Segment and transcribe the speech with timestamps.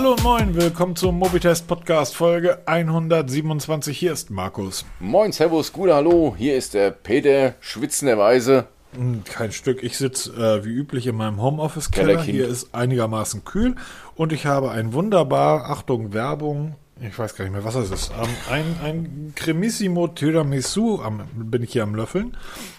[0.00, 3.98] Hallo und moin, willkommen zum Mobitest Podcast Folge 127.
[3.98, 4.86] Hier ist Markus.
[4.98, 6.34] Moin, Servus, gute Hallo.
[6.38, 8.64] Hier ist der Peter schwitzenderweise.
[8.94, 9.82] Hm, Kein Stück.
[9.82, 12.22] Ich sitze äh, wie üblich in meinem Homeoffice-Keller.
[12.22, 13.74] Hier ist einigermaßen kühl
[14.14, 16.76] und ich habe ein wunderbar, Achtung, Werbung.
[17.02, 18.10] Ich weiß gar nicht mehr, was das ist.
[18.18, 22.38] Ähm, ein, ein Cremissimo Tiramisu am, bin ich hier am Löffeln.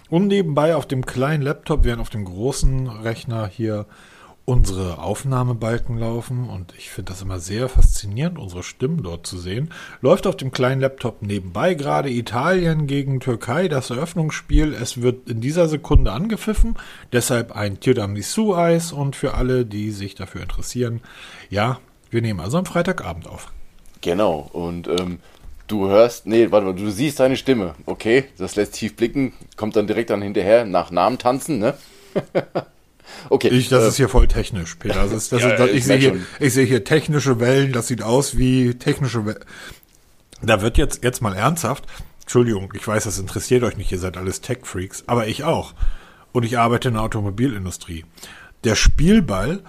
[0.10, 3.86] Und nebenbei auf dem kleinen Laptop, während auf dem großen Rechner hier
[4.46, 9.72] unsere Aufnahmebalken laufen und ich finde das immer sehr faszinierend, unsere Stimmen dort zu sehen.
[10.02, 14.74] Läuft auf dem kleinen Laptop nebenbei gerade Italien gegen Türkei, das Eröffnungsspiel.
[14.74, 16.76] Es wird in dieser Sekunde angepfiffen,
[17.14, 21.02] deshalb ein Tiramisu-Eis und für alle, die sich dafür interessieren,
[21.50, 21.80] ja,
[22.10, 23.52] wir nehmen also am Freitagabend auf.
[24.02, 24.50] Genau.
[24.52, 25.20] Und ähm,
[25.68, 27.76] du hörst, nee, warte mal, du siehst deine Stimme.
[27.86, 31.76] Okay, das lässt tief blicken, kommt dann direkt dann hinterher nach Namen tanzen, ne?
[33.30, 33.50] okay.
[33.50, 34.96] Ich, das äh, ist hier voll technisch, Peter.
[34.96, 37.88] Das ist, das Ja, ist, das, ich sehe hier, ich sehe hier technische Wellen, das
[37.88, 39.44] sieht aus wie technische Wellen.
[40.42, 41.86] Da wird jetzt, jetzt mal ernsthaft,
[42.22, 45.74] Entschuldigung, ich weiß, das interessiert euch nicht, ihr seid alles Tech-Freaks, aber ich auch.
[46.32, 48.06] Und ich arbeite in der Automobilindustrie.
[48.64, 49.62] Der Spielball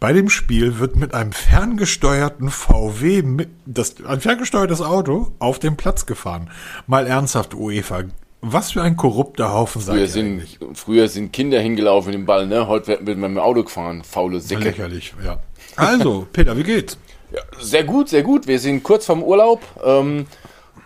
[0.00, 6.06] bei dem Spiel wird mit einem ferngesteuerten VW, das, ein ferngesteuertes Auto auf den Platz
[6.06, 6.50] gefahren.
[6.86, 8.04] Mal ernsthaft, UEFA,
[8.42, 10.58] was für ein korrupter Haufen seid früher ihr sind, eigentlich?
[10.74, 12.66] früher sind Kinder hingelaufen im Ball, ne?
[12.66, 14.64] Heute wird wird man mit dem Auto gefahren, faule Säcke.
[14.64, 15.38] Lächerlich, ja.
[15.76, 16.98] Also, Peter, wie geht's?
[17.32, 18.46] Ja, sehr gut, sehr gut.
[18.46, 19.62] Wir sind kurz vorm Urlaub.
[19.84, 20.26] Ähm,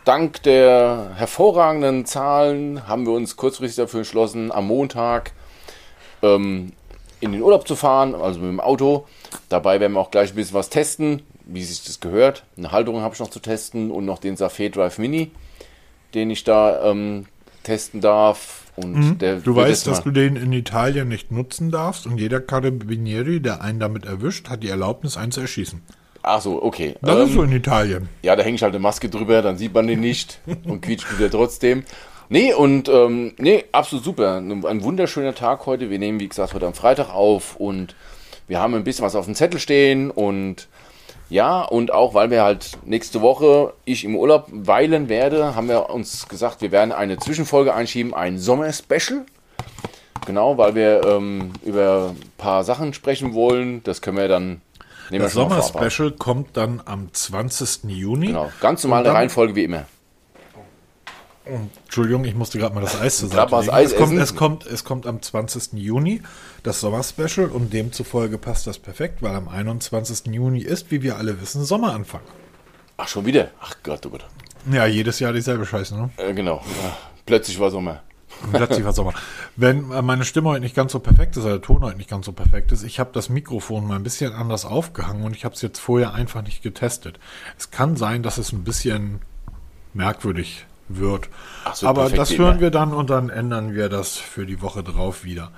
[0.04, 5.32] dank der hervorragenden Zahlen haben wir uns kurzfristig dafür entschlossen, am Montag
[6.22, 6.72] ähm,
[7.20, 9.06] in den Urlaub zu fahren, also mit dem Auto.
[9.48, 12.44] Dabei werden wir auch gleich ein bisschen was testen, wie sich das gehört.
[12.58, 15.30] Eine Halterung habe ich noch zu testen und noch den Safé Drive Mini,
[16.12, 17.26] den ich da ähm,
[17.64, 18.60] testen darf.
[18.76, 19.42] Und der Mhm.
[19.44, 23.40] Du wird weißt, jetzt dass du den in Italien nicht nutzen darfst und jeder Carabinieri,
[23.40, 25.82] der einen damit erwischt, hat die Erlaubnis, einen zu erschießen.
[26.22, 26.94] Ach so, okay.
[27.02, 28.08] Das Ähm, ist so in Italien.
[28.22, 31.30] Ja, da hängt halt eine Maske drüber, dann sieht man den nicht und quietscht wieder
[31.30, 31.84] trotzdem.
[32.30, 34.36] Nee, und ähm, nee, absolut super.
[34.38, 35.90] Ein wunderschöner Tag heute.
[35.90, 37.94] Wir nehmen, wie gesagt, heute am Freitag auf und
[38.48, 40.68] wir haben ein bisschen was auf dem Zettel stehen und
[41.30, 45.90] ja, und auch weil wir halt nächste Woche ich im Urlaub weilen werde, haben wir
[45.90, 49.24] uns gesagt, wir werden eine Zwischenfolge einschieben, ein Sommer-Special.
[50.26, 53.82] Genau, weil wir ähm, über ein paar Sachen sprechen wollen.
[53.84, 54.60] Das können wir dann
[55.10, 55.32] nehmen Das.
[55.32, 57.84] Sommer-Special kommt dann am 20.
[57.88, 58.28] Juni.
[58.28, 59.84] Genau, ganz normale Reihenfolge wie immer.
[61.44, 63.70] Entschuldigung, ich musste gerade mal das Eis zur Seite legen.
[63.70, 65.74] Eis es, kommt, es, kommt, es kommt am 20.
[65.74, 66.22] Juni,
[66.62, 70.32] das Sommer-Special, und demzufolge passt das perfekt, weil am 21.
[70.32, 72.22] Juni ist, wie wir alle wissen, Sommeranfang.
[72.96, 73.50] Ach, schon wieder?
[73.60, 74.24] Ach Gott, oh Gott.
[74.72, 76.10] Ja, jedes Jahr dieselbe Scheiße, ne?
[76.16, 76.62] Äh, genau.
[76.82, 76.96] Ja,
[77.26, 78.02] plötzlich war Sommer.
[78.52, 79.12] Plötzlich war Sommer.
[79.54, 82.10] Wenn äh, meine Stimme heute nicht ganz so perfekt ist, oder der Ton heute nicht
[82.10, 85.44] ganz so perfekt ist, ich habe das Mikrofon mal ein bisschen anders aufgehangen und ich
[85.44, 87.20] habe es jetzt vorher einfach nicht getestet.
[87.58, 89.20] Es kann sein, dass es ein bisschen
[89.92, 91.28] merkwürdig wird.
[91.74, 95.24] So, Aber das hören wir dann und dann ändern wir das für die Woche drauf
[95.24, 95.50] wieder.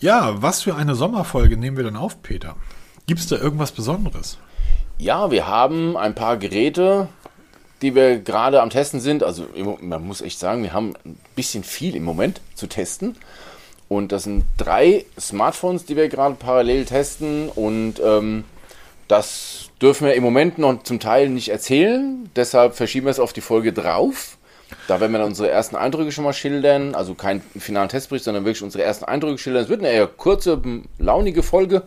[0.00, 2.56] Ja, was für eine Sommerfolge nehmen wir dann auf, Peter?
[3.06, 4.38] Gibt es da irgendwas Besonderes?
[4.98, 7.08] Ja, wir haben ein paar Geräte,
[7.82, 9.22] die wir gerade am Testen sind.
[9.22, 9.46] Also
[9.80, 13.16] man muss echt sagen, wir haben ein bisschen viel im Moment zu testen.
[13.88, 17.48] Und das sind drei Smartphones, die wir gerade parallel testen.
[17.48, 18.44] Und ähm,
[19.06, 22.28] das dürfen wir im Moment noch zum Teil nicht erzählen.
[22.36, 24.37] Deshalb verschieben wir es auf die Folge drauf.
[24.86, 26.94] Da werden wir dann unsere ersten Eindrücke schon mal schildern.
[26.94, 29.62] Also kein finalen Testbericht, sondern wirklich unsere ersten Eindrücke schildern.
[29.62, 30.60] Es wird eine eher kurze,
[30.98, 31.82] launige Folge.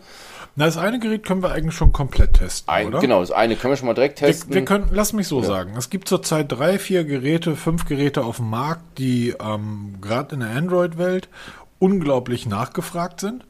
[0.54, 2.98] Na, das eine Gerät können wir eigentlich schon komplett testen, Ein, oder?
[2.98, 4.52] Genau, das eine können wir schon mal direkt Wir, testen.
[4.52, 5.74] wir können, lass mich so sagen.
[5.78, 10.40] Es gibt zurzeit drei, vier Geräte, fünf Geräte auf dem Markt, die ähm, gerade in
[10.40, 11.30] der Android-Welt
[11.78, 13.46] unglaublich nachgefragt sind.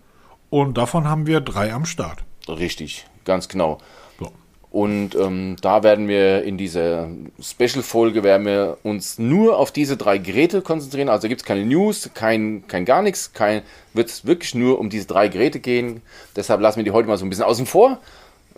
[0.49, 2.23] Und davon haben wir drei am Start.
[2.49, 3.79] Richtig, ganz genau.
[4.21, 4.31] So.
[4.73, 10.17] Und ähm, da werden wir in dieser Special-Folge werden wir uns nur auf diese drei
[10.17, 11.11] Geräte konzentrieren.
[11.11, 13.61] Also gibt es keine News, kein, kein gar nichts, kein,
[13.93, 16.01] wird es wirklich nur um diese drei Geräte gehen.
[16.37, 17.99] Deshalb lassen wir die heute mal so ein bisschen außen vor,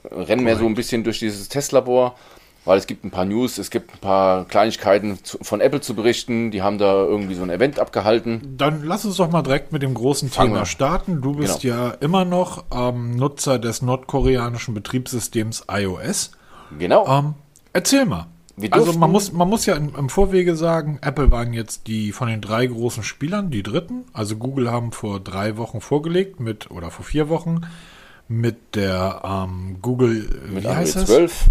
[0.09, 2.15] rennen wir so ein bisschen durch dieses Testlabor,
[2.65, 5.95] weil es gibt ein paar News, es gibt ein paar Kleinigkeiten zu, von Apple zu
[5.95, 6.51] berichten.
[6.51, 8.55] Die haben da irgendwie so ein Event abgehalten.
[8.57, 10.67] Dann lass uns doch mal direkt mit dem großen Fangen Thema wir.
[10.67, 11.21] starten.
[11.21, 11.75] Du bist Genau.
[11.77, 16.31] ja immer noch ähm, Nutzer des nordkoreanischen Betriebssystems iOS.
[16.79, 17.07] Genau.
[17.07, 17.35] Ähm,
[17.73, 18.27] erzähl mal.
[18.71, 22.29] Also man muss, man muss ja im, im Vorwege sagen, Apple waren jetzt die von
[22.29, 24.05] den drei großen Spielern, die dritten.
[24.13, 27.63] Also Google haben vor drei Wochen vorgelegt mit, oder vor vier Wochen,
[28.29, 31.07] mit der ähm, Google, mit wie Android heißt das?
[31.07, 31.45] 12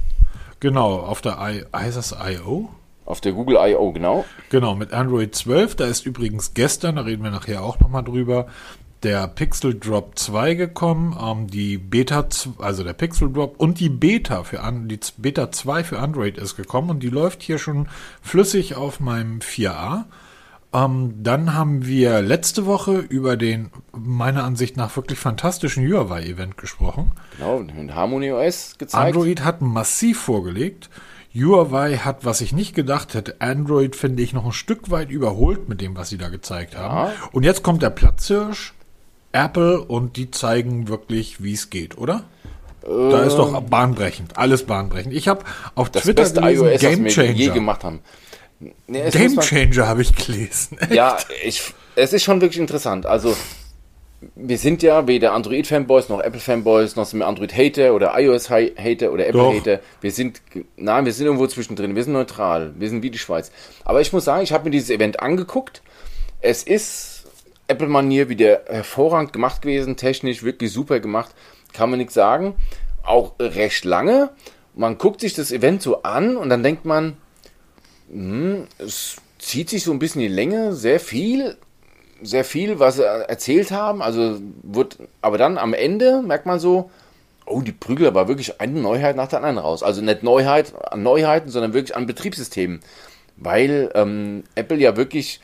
[0.64, 2.70] Genau, auf der I, heißt das I.O.?
[3.06, 3.92] auf der Google I.O.
[3.92, 4.24] genau.
[4.50, 5.76] Genau, mit Android 12.
[5.76, 8.48] Da ist übrigens gestern, da reden wir nachher auch nochmal drüber,
[9.04, 12.26] der Pixel Drop 2 gekommen, ähm, die Beta,
[12.60, 16.56] also der Pixel Drop und die Beta für an, die Beta 2 für Android ist
[16.56, 17.90] gekommen und die läuft hier schon
[18.22, 20.06] flüssig auf meinem 4a.
[20.74, 27.12] Ähm, dann haben wir letzte Woche über den meiner Ansicht nach wirklich fantastischen Huawei-Event gesprochen.
[27.38, 29.16] Genau, mit Harmony OS gezeigt.
[29.16, 30.90] Android hat massiv vorgelegt.
[31.36, 35.68] Huawei hat, was ich nicht gedacht hätte, Android finde ich noch ein Stück weit überholt
[35.68, 37.10] mit dem, was sie da gezeigt haben.
[37.10, 37.14] Ja.
[37.32, 38.74] Und jetzt kommt der Platzhirsch,
[39.32, 42.24] Apple und die zeigen wirklich, wie es geht, oder?
[42.84, 45.14] Da ist doch bahnbrechend, alles bahnbrechend.
[45.14, 45.44] Ich habe
[45.74, 47.54] auf das Twitter gelesen, iOS, Game wir je Changer.
[47.54, 48.02] gemacht haben.
[48.88, 50.78] Nee, Game Changer habe ich gelesen.
[50.90, 53.06] Ja, ich, es ist schon wirklich interessant.
[53.06, 53.36] Also,
[54.36, 59.80] wir sind ja weder Android-Fanboys noch Apple-Fanboys, noch sind wir Android-Hater oder iOS-Hater oder Apple-Hater.
[60.02, 60.42] Wir sind,
[60.78, 61.96] nein, wir sind irgendwo zwischendrin.
[61.96, 62.74] Wir sind neutral.
[62.78, 63.52] Wir sind wie die Schweiz.
[63.84, 65.82] Aber ich muss sagen, ich habe mir dieses Event angeguckt.
[66.42, 67.26] Es ist
[67.68, 71.34] Apple-Manier wieder hervorragend gemacht gewesen, technisch wirklich super gemacht.
[71.74, 72.56] Kann man nichts sagen.
[73.04, 74.30] Auch recht lange.
[74.76, 77.18] Man guckt sich das Event so an und dann denkt man,
[78.78, 81.58] es zieht sich so ein bisschen die Länge, sehr viel,
[82.22, 84.02] sehr viel, was sie erzählt haben.
[84.02, 86.90] Also wird, aber dann am Ende merkt man so,
[87.46, 89.84] oh, die Prügel war wirklich eine Neuheit nach der anderen raus.
[89.84, 92.80] Also nicht Neuheit an Neuheiten, sondern wirklich an Betriebssystemen.
[93.36, 95.42] Weil ähm, Apple ja wirklich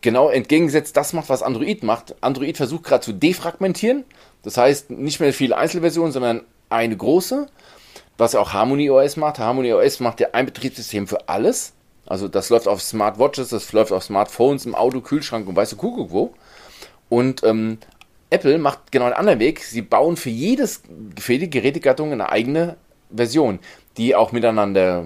[0.00, 2.14] genau entgegengesetzt das macht, was Android macht.
[2.20, 4.04] Android versucht gerade zu defragmentieren.
[4.42, 7.48] Das heißt, nicht mehr viele Einzelversionen, sondern eine große.
[8.18, 9.38] Was auch Harmony OS macht.
[9.38, 11.72] Harmony OS macht ja ein Betriebssystem für alles.
[12.06, 15.76] Also das läuft auf Smartwatches, das läuft auf Smartphones, im Auto, Kühlschrank und weißt du
[15.76, 16.34] Kuckuck wo.
[17.08, 17.78] Und ähm,
[18.30, 19.60] Apple macht genau einen anderen Weg.
[19.60, 20.82] Sie bauen für jedes
[21.18, 22.76] für jede Gerätegattung eine eigene
[23.14, 23.58] Version,
[23.96, 25.04] die auch miteinander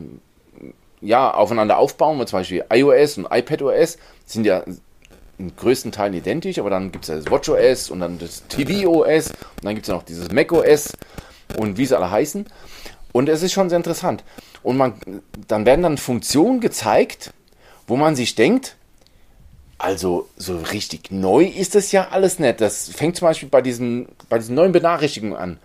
[1.02, 4.62] ja, aufeinander aufbauen, zum Beispiel iOS und iPadOS sind ja
[5.38, 9.30] in größten Teilen identisch, aber dann gibt es ja das WatchOS und dann das tvOS
[9.30, 10.92] und dann gibt es ja noch dieses macOS
[11.58, 12.46] und wie sie alle heißen.
[13.12, 14.24] Und es ist schon sehr interessant.
[14.62, 14.94] Und man,
[15.48, 17.32] dann werden dann Funktionen gezeigt,
[17.86, 18.76] wo man sich denkt,
[19.78, 22.60] also so richtig neu ist das ja alles nicht.
[22.60, 25.58] Das fängt zum Beispiel bei diesen, bei diesen neuen Benachrichtigungen an.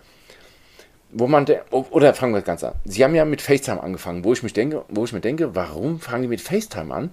[1.10, 2.74] Wo man de- oder fangen wir ganz an.
[2.84, 6.00] Sie haben ja mit FaceTime angefangen, wo ich mich denke, wo ich mir denke, warum
[6.00, 7.10] fangen die mit FaceTime an?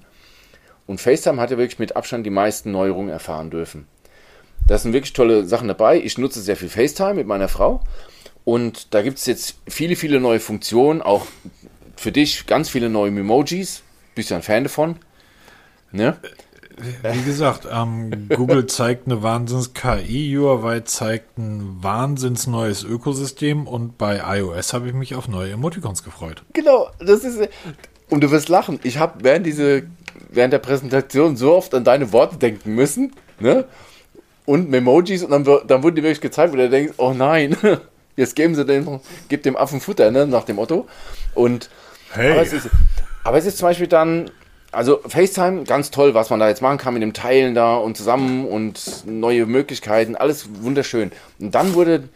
[0.88, 3.88] Und FaceTime hat ja wirklich mit Abstand die meisten Neuerungen erfahren dürfen.
[4.68, 6.02] Da sind wirklich tolle Sachen dabei.
[6.02, 7.82] Ich nutze sehr viel FaceTime mit meiner Frau.
[8.46, 11.02] Und da gibt es jetzt viele, viele neue Funktionen.
[11.02, 11.26] Auch
[11.98, 13.82] für dich ganz viele neue Emojis.
[14.14, 14.98] Bist du ein Fan davon?
[15.92, 16.18] Ne?
[16.78, 24.22] Wie gesagt, ähm, Google zeigt eine Wahnsinns-KI, Huawei zeigt ein wahnsinns neues Ökosystem und bei
[24.40, 26.44] iOS habe ich mich auf neue Emoticons gefreut.
[26.54, 27.40] Genau, das ist.
[28.10, 28.80] Und du wirst lachen.
[28.84, 29.84] Ich habe während diese,
[30.30, 33.66] während der Präsentation so oft an deine Worte denken müssen, ne?
[34.46, 37.58] Und Memojis und dann, dann wurden die wirklich gezeigt, wo du denkst, oh nein,
[38.16, 40.26] jetzt geben sie dem, gibt dem Affen Futter, ne?
[40.28, 40.88] Nach dem Motto.
[41.34, 41.70] Und
[42.12, 42.32] Hey.
[42.32, 42.70] aber es ist,
[43.24, 44.32] aber es ist zum Beispiel dann,
[44.72, 47.98] also FaceTime, ganz toll, was man da jetzt machen kann mit dem Teilen da und
[47.98, 51.12] zusammen und neue Möglichkeiten, alles wunderschön.
[51.40, 52.10] Und dann wurde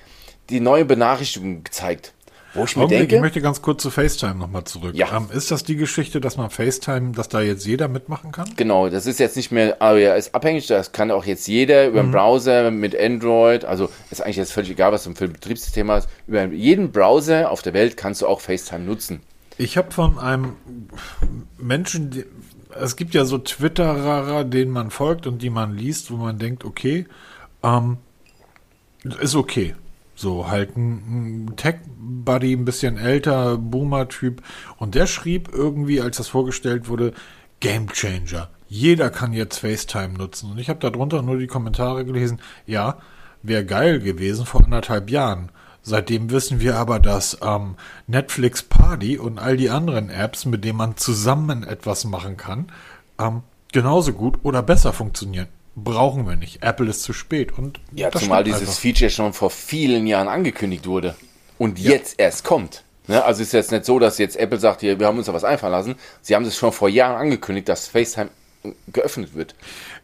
[0.49, 2.13] die neue Benachrichtigung gezeigt,
[2.53, 4.95] wo ich mir Augenblick, denke, ich möchte ganz kurz zu FaceTime nochmal zurück.
[4.95, 5.15] Ja.
[5.15, 8.49] Ähm, ist das die Geschichte, dass man FaceTime, dass da jetzt jeder mitmachen kann?
[8.55, 12.11] Genau, das ist jetzt nicht mehr iOS abhängig, das kann auch jetzt jeder über einen
[12.11, 16.09] Browser mit Android, also ist eigentlich jetzt völlig egal, was du für ein Betriebssystem hast,
[16.27, 19.21] über jeden Browser auf der Welt kannst du auch FaceTime nutzen.
[19.57, 20.55] Ich habe von einem
[21.57, 22.25] Menschen, die,
[22.79, 26.63] es gibt ja so Twitterer, denen man folgt und die man liest, wo man denkt,
[26.63, 27.05] okay,
[27.63, 27.97] ähm,
[29.21, 29.75] ist okay.
[30.19, 34.43] So halt ein, Tech-Buddy, ein bisschen älter, Boomer-Typ.
[34.75, 37.13] Und der schrieb irgendwie, als das vorgestellt wurde,
[37.61, 38.49] Game Changer.
[38.67, 40.51] Jeder kann jetzt FaceTime nutzen.
[40.51, 42.97] Und ich habe darunter nur die Kommentare gelesen, ja,
[43.43, 45.53] wäre geil gewesen vor anderthalb Jahren.
[45.83, 50.79] Seitdem wissen wir aber, dass ähm, Netflix Party und all die anderen Apps, mit denen
[50.79, 52.67] man zusammen etwas machen kann,
[53.17, 55.47] ähm, genauso gut oder besser funktionieren.
[55.83, 56.63] Brauchen wir nicht.
[56.63, 57.57] Apple ist zu spät.
[57.57, 58.73] Und Ja, das zumal dieses einfach.
[58.73, 61.15] Feature schon vor vielen Jahren angekündigt wurde
[61.57, 62.83] und jetzt erst kommt.
[63.07, 63.23] Ne?
[63.23, 65.43] Also ist jetzt nicht so, dass jetzt Apple sagt, hier, wir haben uns da was
[65.43, 65.95] einfallen lassen.
[66.21, 68.29] Sie haben es schon vor Jahren angekündigt, dass FaceTime
[68.91, 69.55] geöffnet wird.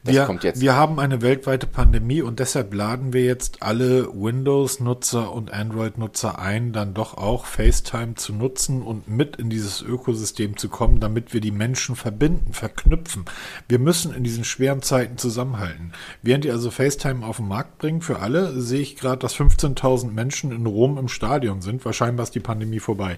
[0.05, 0.61] Das wir, kommt jetzt.
[0.61, 6.71] wir haben eine weltweite Pandemie und deshalb laden wir jetzt alle Windows-Nutzer und Android-Nutzer ein,
[6.71, 11.41] dann doch auch FaceTime zu nutzen und mit in dieses Ökosystem zu kommen, damit wir
[11.41, 13.25] die Menschen verbinden, verknüpfen.
[13.67, 15.91] Wir müssen in diesen schweren Zeiten zusammenhalten.
[16.21, 20.11] Während ihr also FaceTime auf den Markt bringen für alle, sehe ich gerade, dass 15.000
[20.11, 21.83] Menschen in Rom im Stadion sind.
[21.83, 23.17] Wahrscheinlich ist die Pandemie vorbei.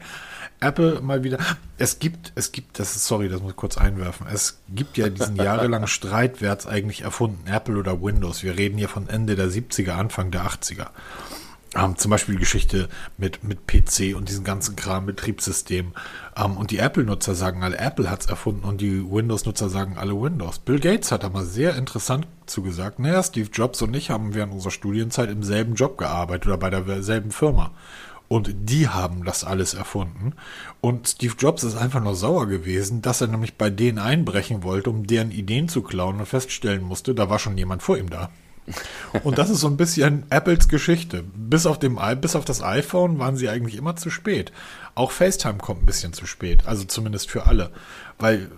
[0.59, 1.37] Apple mal wieder.
[1.77, 4.25] Es gibt, es gibt, das ist, sorry, das muss ich kurz einwerfen.
[4.31, 8.43] Es gibt ja diese diesen jahrelangen Streit, wer eigentlich erfunden, Apple oder Windows.
[8.43, 10.87] Wir reden hier von Ende der 70er, Anfang der 80er.
[11.75, 15.93] Ähm, zum Beispiel die Geschichte mit, mit PC und diesen ganzen Kram, Betriebssystem.
[16.35, 20.59] Ähm, und die Apple-Nutzer sagen alle, Apple hat's erfunden und die Windows-Nutzer sagen alle Windows.
[20.59, 24.71] Bill Gates hat mal sehr interessant zugesagt, naja, Steve Jobs und ich haben während unserer
[24.71, 27.71] Studienzeit im selben Job gearbeitet oder bei derselben Firma.
[28.27, 30.33] Und die haben das alles erfunden.
[30.81, 34.89] Und Steve Jobs ist einfach nur sauer gewesen, dass er nämlich bei denen einbrechen wollte,
[34.89, 38.29] um deren Ideen zu klauen und feststellen musste, da war schon jemand vor ihm da.
[39.23, 41.23] Und das ist so ein bisschen Apples Geschichte.
[41.23, 44.51] Bis auf, dem, bis auf das iPhone waren sie eigentlich immer zu spät.
[44.93, 46.67] Auch FaceTime kommt ein bisschen zu spät.
[46.67, 47.71] Also zumindest für alle.
[48.19, 48.51] Weil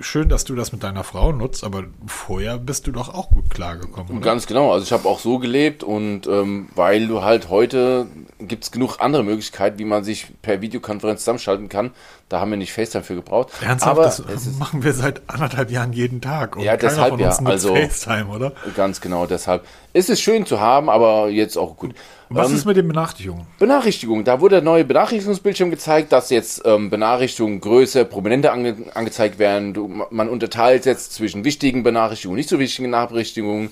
[0.00, 3.50] schön, dass du das mit deiner Frau nutzt, aber vorher bist du doch auch gut
[3.50, 4.12] klargekommen.
[4.12, 4.20] Oder?
[4.20, 4.72] Ganz genau.
[4.72, 8.06] Also ich habe auch so gelebt und ähm, weil du halt heute
[8.38, 11.92] gibt es genug andere Möglichkeiten, wie man sich per Videokonferenz zusammenschalten kann.
[12.28, 13.50] Da haben wir nicht FaceTime für gebraucht.
[13.60, 16.56] Ernsthaft, aber das machen wir seit anderthalb Jahren jeden Tag.
[16.56, 17.36] Und ja, deshalb ja.
[17.44, 18.52] Also FaceTime, oder?
[18.74, 19.26] Ganz genau.
[19.26, 21.94] Deshalb ist es schön zu haben, aber jetzt auch gut.
[22.30, 23.46] Was ähm, ist mit den Benachrichtigungen?
[23.58, 24.24] Benachrichtigungen.
[24.24, 29.74] Da wurde der neue Benachrichtigungsbildschirm gezeigt, dass jetzt ähm, Benachrichtigungen größer, prominenter ange angezeigt werden.
[29.74, 33.68] Du, man unterteilt jetzt zwischen wichtigen Benachrichtigungen, nicht so wichtigen Benachrichtigungen.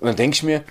[0.00, 0.62] Und dann denke ich mir,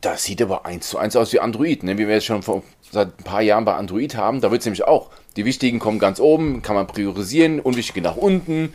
[0.00, 1.98] das sieht aber eins zu eins aus wie Android, ne?
[1.98, 2.62] wie wir jetzt schon vor,
[2.92, 4.40] seit ein paar Jahren bei Android haben.
[4.40, 5.10] Da wird es nämlich auch.
[5.36, 8.72] Die wichtigen kommen ganz oben, kann man priorisieren, unwichtige nach unten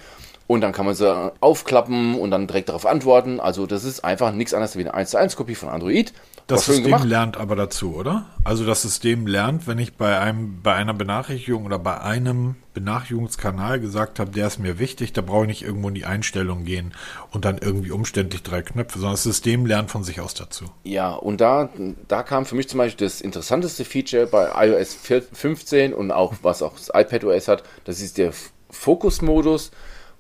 [0.48, 3.40] und dann kann man sie aufklappen und dann direkt darauf antworten.
[3.40, 6.14] Also das ist einfach nichts anderes wie eine 1 zu 1 Kopie von Android.
[6.48, 7.06] Das System gemacht.
[7.06, 8.26] lernt aber dazu, oder?
[8.44, 13.80] Also das System lernt, wenn ich bei einem, bei einer Benachrichtigung oder bei einem Benachrichtigungskanal
[13.80, 16.94] gesagt habe, der ist mir wichtig, da brauche ich nicht irgendwo in die Einstellung gehen
[17.32, 20.66] und dann irgendwie umständlich drei Knöpfe, sondern das System lernt von sich aus dazu.
[20.84, 21.70] Ja, und da,
[22.08, 24.98] da kam für mich zum Beispiel das interessanteste Feature bei iOS
[25.34, 28.34] 15 und auch was auch das iPadOS hat, das ist der
[28.70, 29.72] Fokusmodus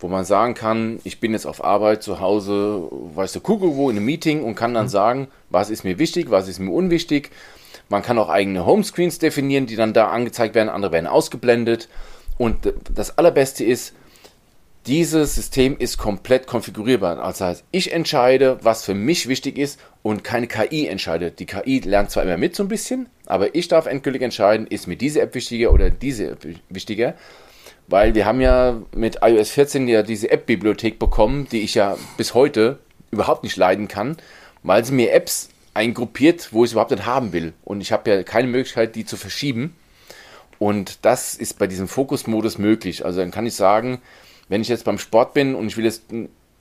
[0.01, 3.89] wo man sagen kann, ich bin jetzt auf Arbeit zu Hause, weißt du, gucke wo
[3.89, 4.89] in einem Meeting und kann dann mhm.
[4.89, 7.29] sagen, was ist mir wichtig, was ist mir unwichtig.
[7.87, 11.87] Man kann auch eigene Homescreens definieren, die dann da angezeigt werden, andere werden ausgeblendet.
[12.37, 13.93] Und das Allerbeste ist,
[14.87, 17.17] dieses System ist komplett konfigurierbar.
[17.17, 21.39] Das heißt, ich entscheide, was für mich wichtig ist und keine KI entscheidet.
[21.39, 24.87] Die KI lernt zwar immer mit so ein bisschen, aber ich darf endgültig entscheiden, ist
[24.87, 27.13] mir diese App wichtiger oder diese App wichtiger.
[27.91, 32.33] Weil wir haben ja mit iOS 14 ja diese App-Bibliothek bekommen, die ich ja bis
[32.33, 32.79] heute
[33.11, 34.15] überhaupt nicht leiden kann,
[34.63, 37.51] weil sie mir Apps eingruppiert, wo ich es überhaupt nicht haben will.
[37.65, 39.75] Und ich habe ja keine Möglichkeit, die zu verschieben.
[40.57, 43.03] Und das ist bei diesem Fokus-Modus möglich.
[43.03, 44.01] Also dann kann ich sagen,
[44.47, 46.03] wenn ich jetzt beim Sport bin und ich will jetzt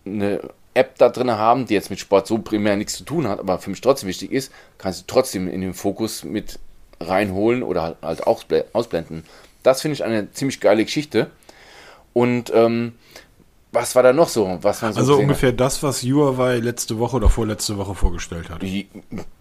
[0.04, 0.40] eine
[0.74, 3.60] App da drin haben, die jetzt mit Sport so primär nichts zu tun hat, aber
[3.60, 6.58] für mich trotzdem wichtig ist, kannst du trotzdem in den Fokus mit
[7.00, 9.22] reinholen oder halt auch ausblenden.
[9.62, 11.30] Das finde ich eine ziemlich geile Geschichte.
[12.12, 12.92] Und ähm,
[13.72, 14.58] was war da noch so?
[14.62, 15.60] Was man so also ungefähr hat?
[15.60, 18.62] das, was Huawei letzte Woche oder vorletzte Woche vorgestellt hat.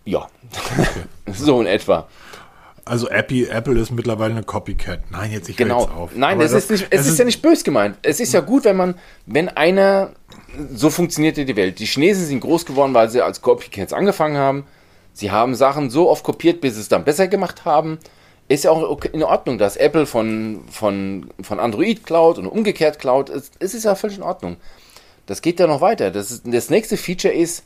[0.06, 1.04] Ja, okay.
[1.34, 2.08] so in etwa.
[2.86, 5.12] Also Apple, Apple ist mittlerweile eine Copycat.
[5.12, 5.82] Nein, jetzt ich genau.
[5.82, 6.16] jetzt auf.
[6.16, 7.98] Nein, es, ist nicht, es, es ist, ist ja nicht bös gemeint.
[8.02, 8.96] Es ist ja gut, wenn man,
[9.26, 10.12] wenn einer,
[10.74, 11.80] so funktioniert die Welt.
[11.80, 14.66] Die Chinesen sind groß geworden, weil sie als Copycats angefangen haben.
[15.14, 18.00] Sie haben Sachen so oft kopiert, bis sie es dann besser gemacht haben
[18.50, 23.30] ist ja auch in Ordnung, dass Apple von, von, von Android klaut und umgekehrt klaut.
[23.30, 24.58] Es, es ist ja völlig in Ordnung.
[25.28, 26.10] Das geht ja noch weiter.
[26.10, 27.64] Das, ist, das nächste Feature ist,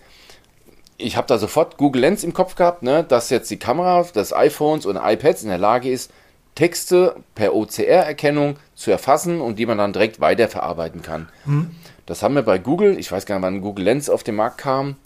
[0.97, 4.33] ich habe da sofort Google Lens im Kopf gehabt, ne, dass jetzt die Kamera des
[4.33, 6.11] iPhones und iPads in der Lage ist,
[6.55, 11.29] Texte per OCR-Erkennung zu erfassen und die man dann direkt weiterverarbeiten kann.
[11.45, 11.71] Hm.
[12.05, 14.57] Das haben wir bei Google, ich weiß gar nicht, wann Google Lens auf den Markt
[14.57, 14.97] kam,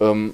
[0.00, 0.32] ähm,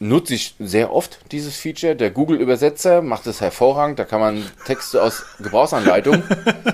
[0.00, 1.96] nutze ich sehr oft dieses Feature.
[1.96, 3.98] Der Google-Übersetzer macht es hervorragend.
[3.98, 6.22] Da kann man Texte aus Gebrauchsanleitung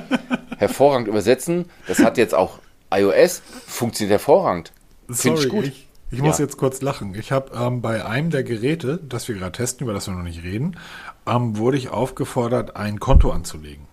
[0.59, 1.71] hervorragend übersetzen.
[1.87, 2.59] Das hat jetzt auch
[2.93, 4.73] iOS, funktioniert hervorragend.
[5.09, 5.67] Finde ich gut.
[5.67, 6.45] Ich, ich muss ja.
[6.45, 7.15] jetzt kurz lachen.
[7.15, 10.23] Ich habe ähm, bei einem der Geräte, das wir gerade testen, über das wir noch
[10.23, 10.79] nicht reden,
[11.27, 13.87] ähm, wurde ich aufgefordert, ein Konto anzulegen.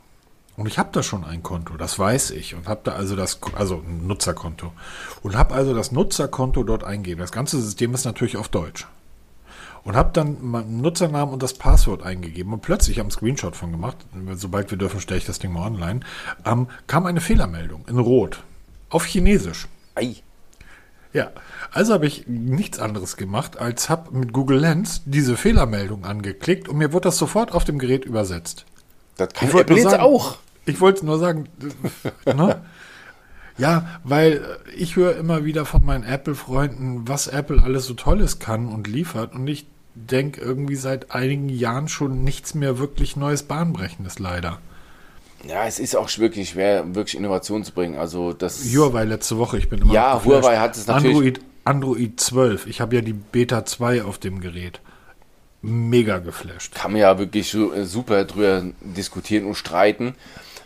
[0.58, 2.54] Und ich habe da schon ein Konto, das weiß ich.
[2.54, 4.72] Und habe da also das, also ein Nutzerkonto.
[5.24, 7.22] Und habe also das Nutzerkonto dort eingegeben.
[7.22, 8.86] Das ganze System ist natürlich auf Deutsch
[9.84, 13.72] und habe dann meinen Nutzernamen und das Passwort eingegeben und plötzlich habe einen Screenshot von
[13.72, 13.98] gemacht.
[14.36, 16.02] Sobald wir dürfen, stelle ich das Ding mal online.
[16.46, 18.44] Ähm, kam eine Fehlermeldung in Rot
[18.90, 19.68] auf Chinesisch.
[19.96, 20.16] Ei.
[21.14, 21.32] Ja,
[21.72, 26.78] also habe ich nichts anderes gemacht, als habe mit Google Lens diese Fehlermeldung angeklickt und
[26.78, 28.66] mir wurde das sofort auf dem Gerät übersetzt.
[29.18, 30.38] Das kann ich Apple jetzt auch.
[30.66, 31.50] Ich wollte nur sagen,
[32.26, 32.62] ne?
[33.62, 34.42] Ja, weil
[34.76, 39.36] ich höre immer wieder von meinen Apple-Freunden, was Apple alles so Tolles kann und liefert.
[39.36, 44.58] Und ich denke irgendwie seit einigen Jahren schon nichts mehr wirklich Neues, Bahnbrechendes leider.
[45.48, 48.00] Ja, es ist auch wirklich schwer, wirklich Innovation zu bringen.
[48.00, 48.64] Also das.
[48.64, 49.94] Huawei letzte Woche, ich bin immer.
[49.94, 50.44] Ja, geflasht.
[50.44, 51.16] Huawei hat es natürlich.
[51.16, 52.66] Android, Android 12.
[52.66, 54.82] Ich habe ja die Beta 2 auf dem Gerät.
[55.62, 56.74] Mega geflasht.
[56.74, 60.16] Kann man ja wirklich so, äh, super drüber diskutieren und streiten.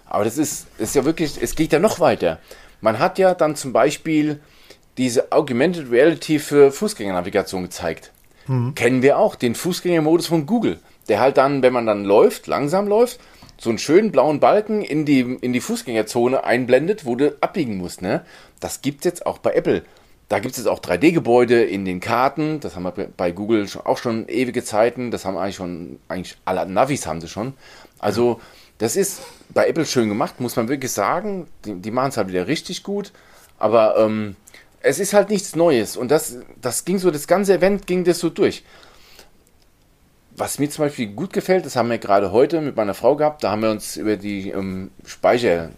[0.05, 2.39] Aber das ist, ist ja wirklich, es geht ja noch weiter.
[2.82, 4.39] Man hat ja dann zum Beispiel
[4.98, 8.12] diese Augmented Reality für Fußgängernavigation gezeigt.
[8.75, 10.79] Kennen wir auch, den Fußgängermodus von Google.
[11.10, 13.20] Der halt dann, wenn man dann läuft, langsam läuft,
[13.58, 18.01] so einen schönen blauen Balken in die, in die Fußgängerzone einblendet, wo du abbiegen musst.
[18.01, 18.25] Ne?
[18.60, 19.84] Das gibt es jetzt auch bei Apple.
[20.27, 22.60] Da gibt es jetzt auch 3D-Gebäude in den Karten.
[22.60, 25.12] Das haben wir bei Google schon, auch schon ewige Zeiten.
[25.12, 27.53] Das haben eigentlich schon, eigentlich alle Navis haben sie schon.
[28.00, 28.41] Also,
[28.79, 31.47] das ist bei Apple schön gemacht, muss man wirklich sagen.
[31.65, 33.11] Die, die machen es halt wieder richtig gut.
[33.57, 34.35] Aber ähm,
[34.81, 35.97] es ist halt nichts Neues.
[35.97, 38.63] Und das, das ging so, das ganze Event ging das so durch.
[40.37, 43.43] Was mir zum Beispiel gut gefällt, das haben wir gerade heute mit meiner Frau gehabt,
[43.43, 45.69] da haben wir uns über die ähm, Speicher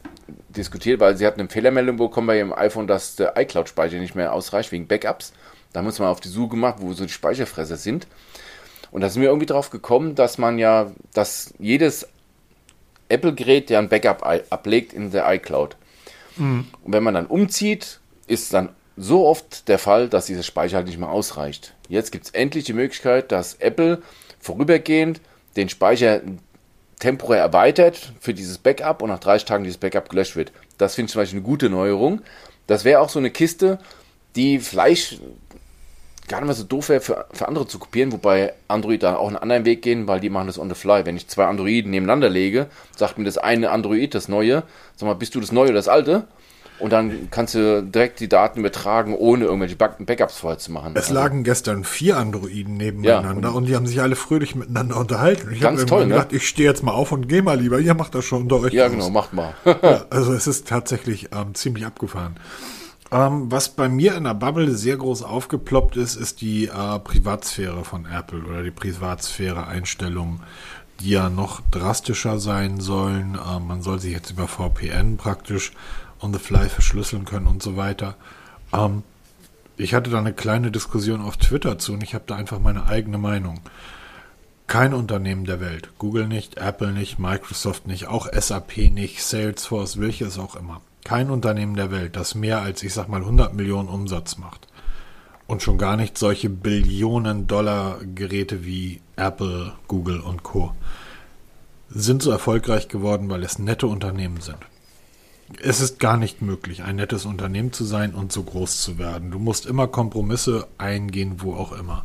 [0.50, 4.34] diskutiert, weil sie hat eine Fehlermeldung bekommen bei ihrem iPhone, dass der iCloud-Speicher nicht mehr
[4.34, 5.34] ausreicht wegen Backups.
[5.72, 8.08] Da haben wir uns mal auf die Suche gemacht, wo so die Speicherfresser sind.
[8.92, 12.08] Und da sind wir irgendwie drauf gekommen, dass man ja, dass jedes
[13.10, 15.76] Apple-Gerät ja ein Backup ablegt in der iCloud.
[16.38, 20.88] Und wenn man dann umzieht, ist dann so oft der Fall, dass dieser Speicher halt
[20.88, 21.74] nicht mehr ausreicht.
[21.90, 24.02] Jetzt gibt es endlich die Möglichkeit, dass Apple
[24.40, 25.22] vorübergehend
[25.56, 26.22] den Speicher
[27.00, 30.52] temporär erweitert für dieses Backup und nach 30 Tagen dieses Backup gelöscht wird.
[30.78, 32.22] Das finde ich zum Beispiel eine gute Neuerung.
[32.66, 33.80] Das wäre auch so eine Kiste,
[34.36, 35.20] die vielleicht
[36.28, 39.28] gar nicht mehr so doof wäre für, für andere zu kopieren, wobei Android da auch
[39.28, 41.06] einen anderen Weg gehen, weil die machen das on the fly.
[41.06, 44.64] Wenn ich zwei Androiden nebeneinander lege, sagt mir das eine Android, das neue,
[44.96, 46.28] sag mal, bist du das neue oder das alte?
[46.80, 50.92] Und dann kannst du direkt die Daten übertragen, ohne irgendwelche Back Backups vorher zu machen.
[50.94, 53.56] Es Also, lagen gestern vier Androiden nebeneinander Ja.
[53.56, 55.50] und die haben sich alle fröhlich miteinander unterhalten.
[55.52, 56.16] Ich Ganz toll, irgendwann ne?
[56.26, 57.80] gedacht, ich stehe jetzt mal auf und gehe mal lieber.
[57.80, 58.74] Ihr macht das schon unter euch.
[58.74, 58.92] ja, aus.
[58.92, 59.56] genau, macht mal.
[59.66, 62.36] Ja, also es ist tatsächlich ähm, ziemlich abgefahren.
[63.12, 67.86] Ähm, was bei mir in der Bubble sehr groß aufgeploppt ist, ist die äh, Privatsphäre
[67.86, 70.42] von Apple oder die Privatsphäre-Einstellungen,
[71.00, 73.38] die ja noch drastischer sein sollen.
[73.50, 75.72] Ähm, man soll sich jetzt über VPN praktisch
[76.20, 78.16] on the fly verschlüsseln können und so weiter.
[78.74, 79.04] Ähm,
[79.78, 82.88] ich hatte da eine kleine Diskussion auf Twitter zu und ich habe da einfach meine
[82.88, 83.62] eigene Meinung.
[84.66, 90.38] Kein Unternehmen der Welt, Google nicht, Apple nicht, Microsoft nicht, auch SAP nicht, Salesforce, welches
[90.38, 90.82] auch immer.
[91.08, 94.68] Kein Unternehmen der Welt, das mehr als, ich sag mal, 100 Millionen Umsatz macht.
[95.48, 100.74] Und schon gar nicht solche Billionen Dollar Geräte wie Apple, Google und Co.
[101.90, 104.58] sind so erfolgreich geworden, weil es nette Unternehmen sind.
[105.62, 109.32] Es ist gar nicht möglich, ein nettes Unternehmen zu sein und so groß zu werden.
[109.32, 112.04] Du musst immer Kompromisse eingehen, wo auch immer.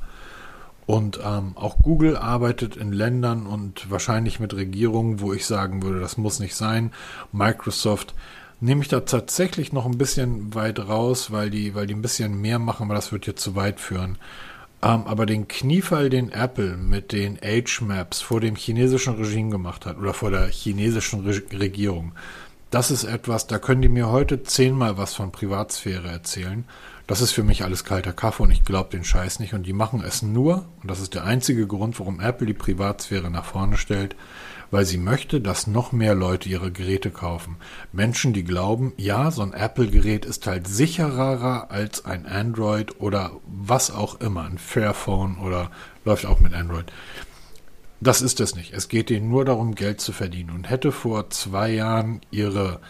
[0.86, 5.98] Und ähm, auch Google arbeitet in Ländern und wahrscheinlich mit Regierungen, wo ich sagen würde,
[5.98, 6.92] das muss nicht sein.
[7.32, 8.14] Microsoft
[8.62, 12.40] nehme ich da tatsächlich noch ein bisschen weit raus, weil die, weil die ein bisschen
[12.40, 14.18] mehr machen, aber das wird jetzt zu weit führen.
[14.82, 19.84] Ähm, aber den Kniefall, den Apple mit den Age Maps vor dem chinesischen Regime gemacht
[19.84, 22.12] hat oder vor der chinesischen Re Regierung,
[22.70, 26.64] das ist etwas, da können die mir heute zehnmal was von Privatsphäre erzählen.
[27.06, 29.54] Das ist für mich alles kalter Kaffee und ich glaube den Scheiß nicht.
[29.54, 33.28] Und die machen es nur, und das ist der einzige Grund, warum Apple die Privatsphäre
[33.28, 34.16] nach vorne stellt,
[34.72, 37.56] weil sie möchte, dass noch mehr Leute ihre Geräte kaufen.
[37.92, 43.92] Menschen, die glauben, ja, so ein Apple-Gerät ist halt sicherer als ein Android oder was
[43.92, 45.70] auch immer, ein Fairphone oder
[46.06, 46.86] läuft auch mit Android.
[48.00, 48.72] Das ist es nicht.
[48.72, 50.50] Es geht ihnen nur darum, Geld zu verdienen.
[50.50, 52.80] Und hätte vor zwei Jahren ihre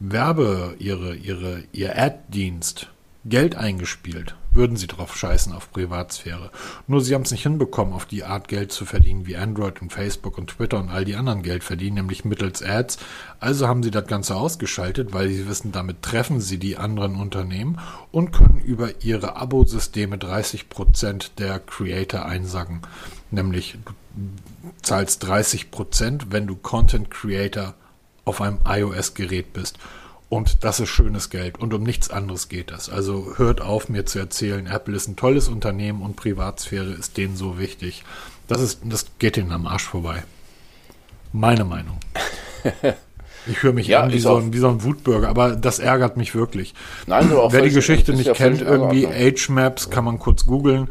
[0.00, 2.88] Werbe, ihre, ihre, ihr Ad-Dienst
[3.26, 6.50] Geld eingespielt, würden sie drauf scheißen auf Privatsphäre.
[6.86, 9.92] Nur sie haben es nicht hinbekommen, auf die Art Geld zu verdienen, wie Android und
[9.92, 12.98] Facebook und Twitter und all die anderen Geld verdienen, nämlich mittels Ads.
[13.38, 17.78] Also haben sie das Ganze ausgeschaltet, weil sie wissen, damit treffen sie die anderen Unternehmen
[18.10, 22.82] und können über ihre Abosysteme 30% der Creator einsagen.
[23.30, 23.92] Nämlich du
[24.82, 27.74] zahlst 30%, wenn du Content Creator
[28.24, 29.78] auf einem iOS-Gerät bist.
[30.28, 31.58] Und das ist schönes Geld.
[31.58, 32.88] Und um nichts anderes geht das.
[32.88, 37.36] Also hört auf, mir zu erzählen, Apple ist ein tolles Unternehmen und Privatsphäre ist denen
[37.36, 38.04] so wichtig.
[38.48, 40.24] Das, ist, das geht ihnen am Arsch vorbei.
[41.32, 41.98] Meine Meinung.
[43.48, 46.16] Ich höre mich Ja, an wie so, ein, wie so ein Wutbürger, aber das ärgert
[46.16, 46.74] mich wirklich.
[47.06, 49.22] Nein, auch Wer die Geschichte nicht kennt, irgendwie Ordnung.
[49.22, 50.88] Age Maps, kann man kurz googeln.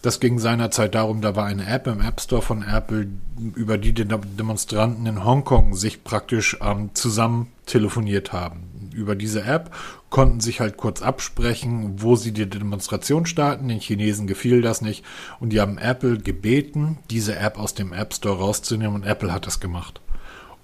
[0.00, 3.08] Das ging seinerzeit darum, da war eine App im App Store von Apple,
[3.56, 8.62] über die die Demonstranten in Hongkong sich praktisch ähm, zusammen telefoniert haben.
[8.98, 9.74] Über diese App
[10.10, 13.68] konnten sich halt kurz absprechen, wo sie die Demonstration starten.
[13.68, 15.04] Den Chinesen gefiel das nicht
[15.40, 19.46] und die haben Apple gebeten, diese App aus dem App Store rauszunehmen und Apple hat
[19.46, 20.00] das gemacht.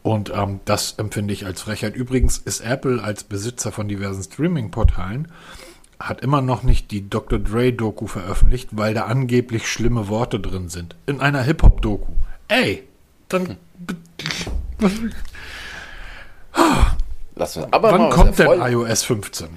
[0.03, 1.97] Und ähm, das empfinde ich als Frechheit.
[1.97, 5.29] Übrigens ist Apple als Besitzer von diversen Streaming-Portalen
[6.01, 7.39] hat immer noch nicht die Dr.
[7.39, 10.97] Dre-Doku veröffentlicht, weil da angeblich schlimme Worte drin sind.
[11.07, 12.13] In einer Hip-Hop-Doku.
[12.49, 12.83] Ey,
[13.29, 13.57] dann.
[17.37, 17.69] Lassen wir.
[17.73, 19.49] Aber Wann kommt denn iOS 15?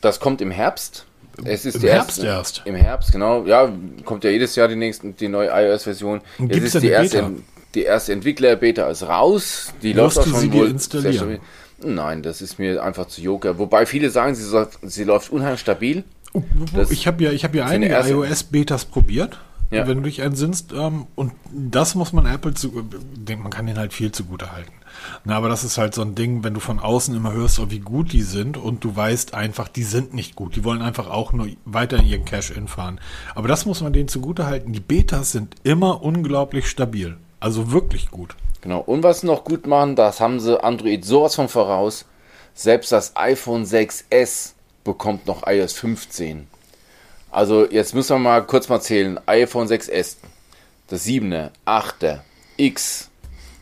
[0.00, 1.06] Das kommt im Herbst.
[1.44, 2.62] Es ist Im Herbst erste, erst.
[2.66, 3.44] Im Herbst, genau.
[3.46, 3.72] Ja,
[4.04, 6.20] kommt ja jedes Jahr die nächste, die neue iOS-Version.
[6.48, 7.30] Jetzt ist die erste, Beta?
[7.74, 9.72] die erste Entwickler-Beta ist raus.
[9.82, 11.38] Die Wirst läuft auch schon wohl installieren?
[11.84, 13.58] Nein, das ist mir einfach zu joker.
[13.58, 16.04] Wobei viele sagen, sie, soll, sie läuft unheimlich stabil.
[16.34, 16.42] Oh,
[16.74, 19.38] Das- ich habe ja, ich habe ja einige iOS-Betas probiert,
[19.72, 19.86] Ja.
[19.86, 20.72] wenn du dich entsinnst.
[20.72, 24.72] Ähm, und das muss man Apple zu, man kann den halt viel zugute halten.
[25.24, 27.70] Na, aber das ist halt so ein Ding, wenn du von außen immer hörst, oh,
[27.70, 30.56] wie gut die sind und du weißt einfach, die sind nicht gut.
[30.56, 33.00] Die wollen einfach auch nur weiter ihren Cash-In fahren.
[33.34, 34.72] Aber das muss man denen zugute halten.
[34.72, 37.16] Die Betas sind immer unglaublich stabil.
[37.40, 38.36] Also wirklich gut.
[38.60, 38.80] Genau.
[38.80, 42.04] Und was sie noch gut machen, das haben sie Android sowas von voraus.
[42.54, 44.52] Selbst das iPhone 6S
[44.84, 46.46] bekommt noch iOS 15.
[47.32, 49.18] Also jetzt müssen wir mal kurz mal zählen.
[49.26, 50.16] iPhone 6S,
[50.88, 52.18] das 7er, 8er,
[52.58, 53.10] X,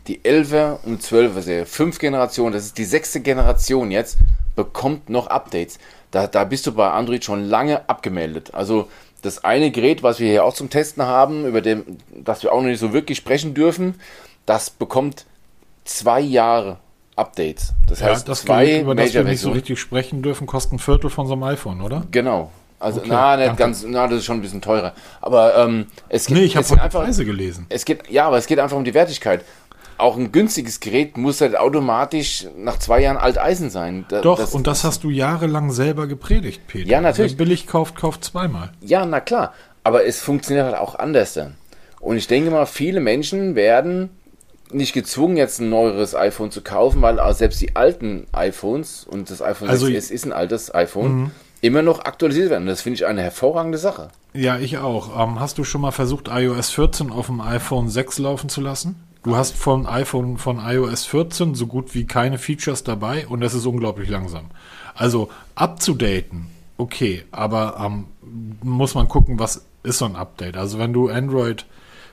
[0.07, 1.65] die 11er und 12er Serie.
[1.65, 4.17] Fünf Generationen, das ist die sechste Generation jetzt,
[4.57, 5.79] bekommt noch Updates.
[6.11, 8.53] Da, da bist du bei Android schon lange abgemeldet.
[8.53, 8.89] Also
[9.21, 12.59] das eine Gerät, was wir hier auch zum Testen haben, über dem, das wir auch
[12.59, 13.95] noch nicht so wirklich sprechen dürfen,
[14.45, 15.25] das bekommt
[15.85, 16.77] zwei Jahre
[17.15, 17.73] Updates.
[17.87, 20.79] Das heißt, das zwei Gerät, über das wir nicht so richtig sprechen dürfen, kostet ein
[20.79, 22.05] Viertel von so einem iPhone, oder?
[22.11, 22.51] Genau.
[22.81, 23.59] Also, Okay, na, nicht danke.
[23.63, 24.93] ganz, na, das ist schon ein bisschen teurer.
[25.21, 27.65] Aber ähm, es geht, Nee, ich habe einfach, Preise gelesen.
[27.69, 29.45] es geht, ja, aber es geht einfach um die Wertigkeit.
[29.97, 34.05] Auch ein günstiges Gerät muss halt automatisch nach zwei Jahren Alteisen sein.
[34.09, 36.89] Da- Doch, das, und das hast du jahrelang selber gepredigt, Peter.
[36.89, 37.33] Ja, natürlich.
[37.33, 38.71] Wer billig kauft, kauft zweimal.
[38.81, 39.53] Ja, na klar.
[39.83, 41.55] Aber es funktioniert halt auch anders dann.
[41.99, 44.09] Und ich denke mal, viele Menschen werden
[44.71, 49.41] nicht gezwungen, jetzt ein neueres iPhone zu kaufen, weil selbst die alten iPhones und das
[49.41, 51.29] iPhone Also- 6S ist ein altes iPhone,
[51.61, 52.67] immer noch aktualisiert werden.
[52.67, 54.09] Das finde ich eine hervorragende Sache.
[54.33, 55.17] Ja, ich auch.
[55.17, 58.95] Ähm, hast du schon mal versucht, iOS 14 auf dem iPhone 6 laufen zu lassen?
[59.23, 63.53] Du hast von iPhone von iOS 14 so gut wie keine Features dabei und es
[63.53, 64.45] ist unglaublich langsam.
[64.95, 66.47] Also abzudaten,
[66.77, 68.05] okay, aber ähm,
[68.63, 70.57] muss man gucken, was ist so ein Update.
[70.57, 71.65] Also wenn du Android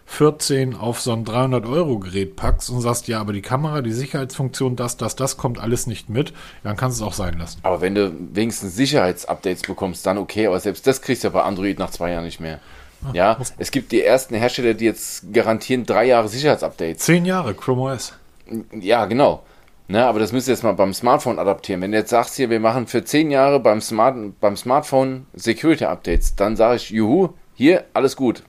[0.09, 3.93] 14 auf so ein 300 Euro Gerät packst und sagst, ja, aber die Kamera, die
[3.93, 6.33] Sicherheitsfunktion, das, das, das kommt alles nicht mit,
[6.65, 7.61] dann kannst du es auch sein lassen.
[7.63, 11.43] Aber wenn du wenigstens Sicherheitsupdates bekommst, dann okay, aber selbst das kriegst du ja bei
[11.43, 12.59] Android nach zwei Jahren nicht mehr.
[13.13, 17.05] Ja, es gibt die ersten Hersteller, die jetzt garantieren drei Jahre Sicherheitsupdates.
[17.05, 18.15] Zehn Jahre Chrome OS.
[18.73, 19.43] Ja, genau.
[19.89, 21.81] Ne, aber das müsst ihr jetzt mal beim Smartphone adaptieren.
[21.81, 25.85] Wenn du jetzt sagst hier, wir machen für zehn Jahre beim, Smart, beim Smartphone Security
[25.85, 28.43] Updates, dann sage ich, juhu, hier, alles gut.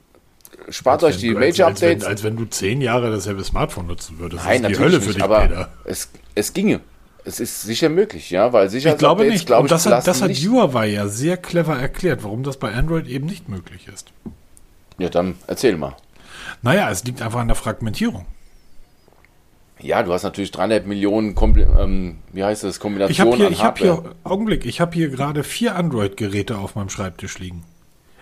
[0.70, 4.44] Spart euch die du- als- als, wenn, als du zehn Jahre dasselbe Smartphone nutzen würdest.
[4.46, 5.70] Nein, das ist die Hölle für nicht, dich, aber Peter.
[5.86, 6.80] es, es ginge.
[7.26, 9.46] Es ist sicher möglich, ja, weil Ich Sicherheitsupdates, glaube nicht.
[9.46, 10.32] glaube Und ich, das hat, das hat.
[10.32, 14.12] Huawei ja sehr clever erklärt, warum das bei Android eben nicht möglich ist.
[14.98, 15.96] Ja, dann erzähl mal.
[16.62, 18.26] Naja, es liegt einfach an der Fragmentierung.
[19.82, 23.54] Ja, du hast natürlich 300 Millionen, Kompl ähm, wie heißt das, Ich Kombinationen hier, an
[23.54, 24.02] ich habe Hardware.
[24.04, 27.64] hier, Augenblick, ich habe hier gerade vier Android-Geräte auf meinem Schreibtisch liegen.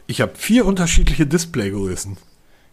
[0.05, 2.17] Ich habe vier unterschiedliche Displaygrößen.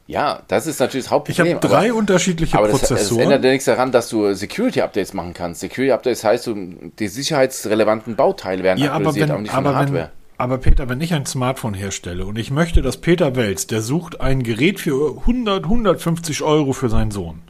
[0.06, 1.56] Ja, das ist natürlich das Ich Hauptproblem.
[1.56, 3.22] habe drei aber, unterschiedliche aber das, das Prozessoren.
[3.22, 5.60] ändert ja nichts daran, dass du Security-Updates machen kannst.
[5.60, 6.50] Security-Updates heißt,
[6.98, 10.10] die sicherheitsrelevanten Bauteile werden ja, aber aktualisiert, wenn, aber nicht von aber, der wenn, Hardware.
[10.36, 14.20] aber Peter, wenn ich ein Smartphone herstelle und ich möchte, dass Peter Welz, der sucht
[14.20, 17.40] ein Gerät für 100, 150 Euro für seinen Sohn.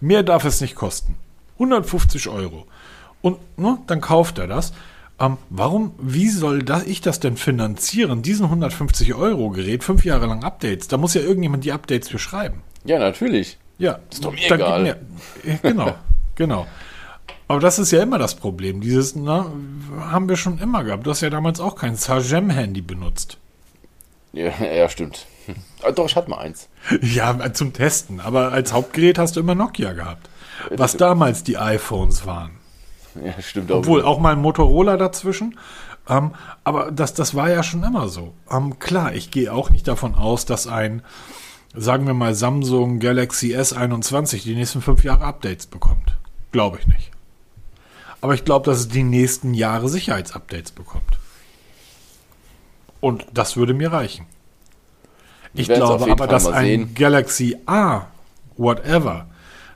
[0.00, 1.16] Mehr darf es nicht kosten.
[1.54, 2.66] 150 Euro.
[3.22, 4.72] Und ne, dann kauft er das.
[5.20, 8.22] Ähm, warum, wie soll das, ich das denn finanzieren?
[8.22, 10.88] Diesen 150 Euro Gerät, fünf Jahre lang Updates.
[10.88, 12.62] Da muss ja irgendjemand die Updates für schreiben.
[12.84, 13.58] Ja, natürlich.
[13.78, 14.82] Ja, ist doch mir dann egal.
[14.82, 14.96] mir-
[15.44, 15.94] Ja, genau,
[16.34, 16.66] genau.
[17.46, 18.80] Aber das ist ja immer das Problem.
[18.80, 19.46] Dieses, na,
[20.00, 21.06] haben wir schon immer gehabt.
[21.06, 23.38] Du hast ja damals auch kein Sagem-Handy benutzt.
[24.32, 25.26] Ja, ja stimmt.
[25.82, 26.68] Ah, Doch, ich hatte mal eins.
[27.02, 28.18] Ja, zum Testen.
[28.20, 30.28] Aber als Hauptgerät hast du immer Nokia gehabt.
[30.70, 32.52] Was damals die iPhones waren.
[33.22, 33.78] Ja, stimmt auch.
[33.78, 35.58] Obwohl auch mal ein Motorola dazwischen.
[36.08, 36.32] Ähm,
[36.64, 38.34] aber das, das war ja schon immer so.
[38.50, 41.02] Ähm, klar, ich gehe auch nicht davon aus, dass ein,
[41.74, 46.16] sagen wir mal, Samsung Galaxy S21 die nächsten fünf Jahre Updates bekommt.
[46.52, 47.10] Glaube ich nicht.
[48.20, 51.18] Aber ich glaube, dass es die nächsten Jahre Sicherheitsupdates bekommt.
[53.00, 54.26] Und das würde mir reichen.
[55.52, 56.94] Ich glaube aber, Fall dass ein sehen.
[56.94, 58.06] Galaxy A,
[58.56, 59.26] whatever,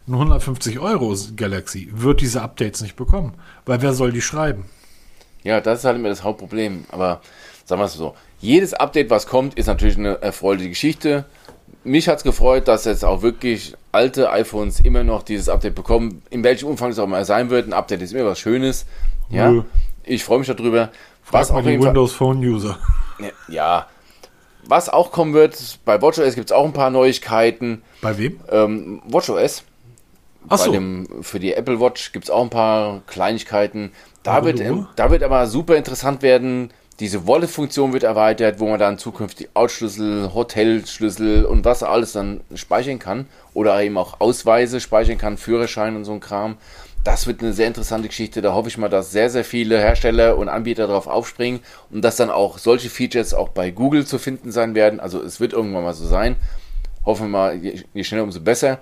[0.09, 3.35] ein 150 Euro Galaxy, wird diese Updates nicht bekommen.
[3.67, 4.65] Weil wer soll die schreiben?
[5.43, 6.85] Ja, das ist halt immer das Hauptproblem.
[6.91, 7.21] Aber
[7.65, 11.25] sagen wir es so: jedes Update, was kommt, ist natürlich eine erfreuliche Geschichte.
[11.85, 16.23] mich hat es gefreut, dass jetzt auch wirklich alte iPhones immer noch dieses Update bekommen.
[16.31, 17.67] In welchem Umfang es auch mal sein wird.
[17.67, 18.87] Ein Update ist immer was Schönes.
[19.31, 19.63] Ja, Nö.
[20.05, 20.91] ich freue mich darüber.
[21.23, 22.79] Frag Was mal jeden Fall, Windows Phone User.
[23.49, 23.87] ja,
[24.65, 27.83] was auch kommen wird, bei WatchOS gibt es auch ein paar Neuigkeiten.
[28.03, 28.41] Bei wem?
[28.51, 29.65] Ähm, WatchOS,
[30.49, 30.73] Ach so.
[30.73, 33.93] dem, für die Apple Watch gibt es auch ein paar Kleinigkeiten.
[34.23, 34.61] Da wird,
[34.97, 36.71] da wird aber super interessant werden.
[37.01, 42.99] Diese Wallet-Funktion wird erweitert, wo man dann zukünftig Outschlüssel, Hotelschlüssel und was alles dann speichern
[42.99, 43.27] kann.
[43.55, 46.57] Oder eben auch Ausweise speichern kann, Führerschein und so ein Kram.
[47.05, 48.43] Das wird eine sehr interessante Geschichte.
[48.43, 52.17] Da hoffe ich mal, dass sehr, sehr viele Hersteller und Anbieter darauf aufspringen und dass
[52.17, 54.99] dann auch solche Features auch bei Google zu finden sein werden.
[54.99, 56.35] Also es wird irgendwann mal so sein.
[57.07, 58.81] Hoffen wir mal, je, je schneller, umso besser.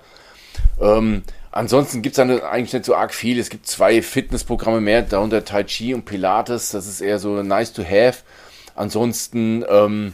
[0.81, 3.39] Ähm, ansonsten gibt es dann eigentlich nicht so arg viel.
[3.39, 6.71] Es gibt zwei Fitnessprogramme mehr, darunter Tai Chi und Pilates.
[6.71, 8.19] Das ist eher so nice to have.
[8.75, 10.13] Ansonsten ähm,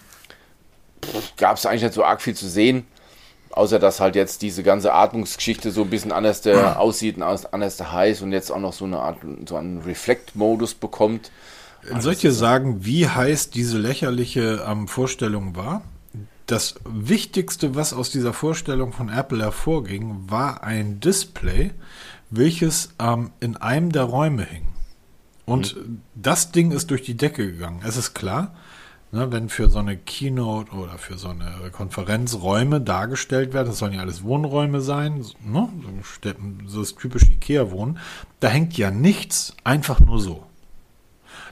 [1.38, 2.86] gab es eigentlich nicht so arg viel zu sehen.
[3.52, 7.78] Außer dass halt jetzt diese ganze Atmungsgeschichte so ein bisschen anders der aussieht und anders
[7.78, 9.18] der heiß und jetzt auch noch so eine Art,
[9.48, 11.30] so einen Reflect-Modus bekommt.
[12.00, 15.82] Soll ich dir sagen, wie heiß diese lächerliche ähm, Vorstellung war?
[16.46, 21.72] Das Wichtigste, was aus dieser Vorstellung von Apple hervorging, war ein Display,
[22.30, 24.68] welches ähm, in einem der Räume hing.
[25.46, 25.76] Und
[26.16, 27.82] das Ding ist durch die Decke gegangen.
[27.86, 28.56] Es ist klar,
[29.12, 33.80] ne, wenn für so eine Keynote oder für so eine Konferenz Räume dargestellt werden, das
[33.80, 35.70] sollen ja alles Wohnräume sein, ne,
[36.16, 36.32] so
[36.66, 38.00] so das typische Ikea-Wohnen,
[38.40, 40.46] da hängt ja nichts einfach nur so.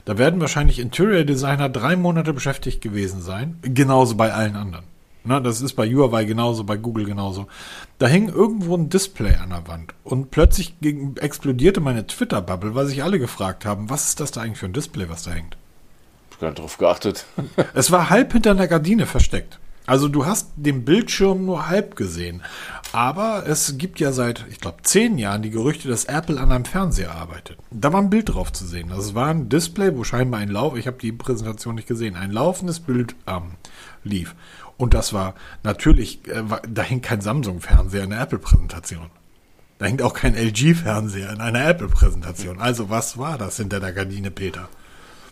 [0.04, 3.58] Da werden wahrscheinlich Interior Designer drei Monate beschäftigt gewesen sein.
[3.62, 4.84] Genauso bei allen anderen.
[5.24, 7.46] Na, das ist bei Huawei genauso, bei Google genauso.
[7.98, 9.94] Da hing irgendwo ein Display an der Wand.
[10.02, 14.40] Und plötzlich ging, explodierte meine Twitter-Bubble, weil sich alle gefragt haben, was ist das da
[14.40, 15.56] eigentlich für ein Display, was da hängt?
[16.30, 17.26] Ich habe gar nicht drauf geachtet.
[17.74, 19.60] Es war halb hinter einer Gardine versteckt.
[19.86, 22.42] Also du hast den Bildschirm nur halb gesehen.
[22.92, 26.66] Aber es gibt ja seit, ich glaube, zehn Jahren die Gerüchte, dass Apple an einem
[26.66, 27.58] Fernseher arbeitet.
[27.70, 28.90] Da war ein Bild drauf zu sehen.
[28.90, 32.30] Das war ein Display, wo scheinbar ein Lauf, ich habe die Präsentation nicht gesehen, ein
[32.30, 33.52] laufendes Bild ähm,
[34.04, 34.34] lief.
[34.76, 39.10] Und das war natürlich, äh, war, da hing kein Samsung-Fernseher in der Apple-Präsentation.
[39.78, 42.60] Da hängt auch kein LG-Fernseher in einer Apple-Präsentation.
[42.60, 44.68] Also was war das hinter der Gardine, Peter?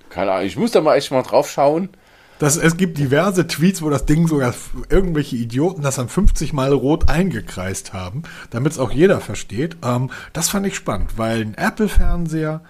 [0.08, 1.90] Keine Ahnung, ich muss da mal echt mal drauf schauen.
[2.40, 4.54] Das, es gibt diverse Tweets, wo das Ding sogar
[4.88, 9.76] irgendwelche Idioten das dann 50 Mal rot eingekreist haben, damit es auch jeder versteht.
[9.84, 12.62] Ähm, das fand ich spannend, weil ein Apple-Fernseher,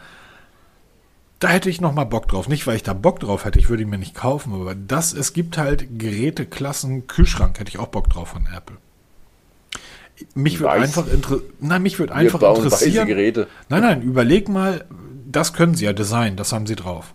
[1.39, 2.49] da hätte ich noch mal Bock drauf.
[2.49, 5.13] Nicht, weil ich da Bock drauf hätte, ich würde ihn mir nicht kaufen, aber das,
[5.13, 8.77] es gibt halt Geräteklassen, Kühlschrank hätte ich auch Bock drauf von Apple.
[10.35, 13.07] Mich würde einfach, inter nein, mich würde Wir einfach interessieren.
[13.07, 13.47] Geräte.
[13.69, 14.85] Nein, nein, überleg mal,
[15.31, 17.15] das können sie ja designen, das haben sie drauf.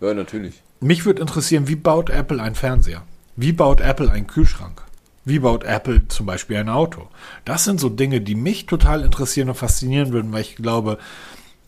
[0.00, 0.62] Ja, natürlich.
[0.82, 3.02] Mich würde interessieren, wie baut Apple einen Fernseher?
[3.36, 4.80] Wie baut Apple einen Kühlschrank?
[5.26, 7.08] Wie baut Apple zum Beispiel ein Auto?
[7.44, 10.96] Das sind so Dinge, die mich total interessieren und faszinieren würden, weil ich glaube,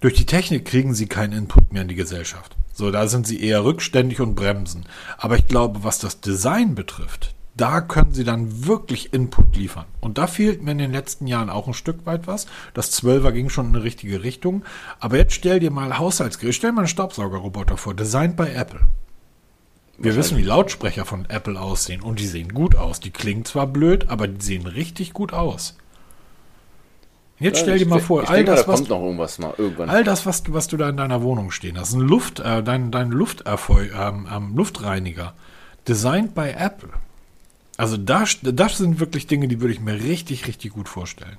[0.00, 2.56] durch die Technik kriegen sie keinen Input mehr in die Gesellschaft.
[2.72, 4.86] So, da sind sie eher rückständig und bremsen.
[5.18, 9.84] Aber ich glaube, was das Design betrifft, da können sie dann wirklich Input liefern.
[10.00, 12.46] Und da fehlt mir in den letzten Jahren auch ein Stück weit was.
[12.72, 14.64] Das 12er ging schon in eine richtige Richtung.
[15.00, 18.80] Aber jetzt stell dir mal Haushaltsgerät, stell mal einen Staubsaugerroboter vor, designed bei Apple.
[19.98, 23.00] Wir wissen, wie Lautsprecher von Apple aussehen und die sehen gut aus.
[23.00, 25.76] Die klingen zwar blöd, aber die sehen richtig gut aus.
[27.38, 29.52] Jetzt stell dir mal vor, all denke, das, da was mal.
[29.88, 32.62] All das, was du, was du da in deiner Wohnung stehen hast, ein Luft, äh,
[32.62, 35.34] dein, dein Lufterfeu, ähm, ähm, Luftreiniger,
[35.88, 36.90] designed by Apple.
[37.76, 41.38] Also das, das sind wirklich Dinge, die würde ich mir richtig, richtig gut vorstellen.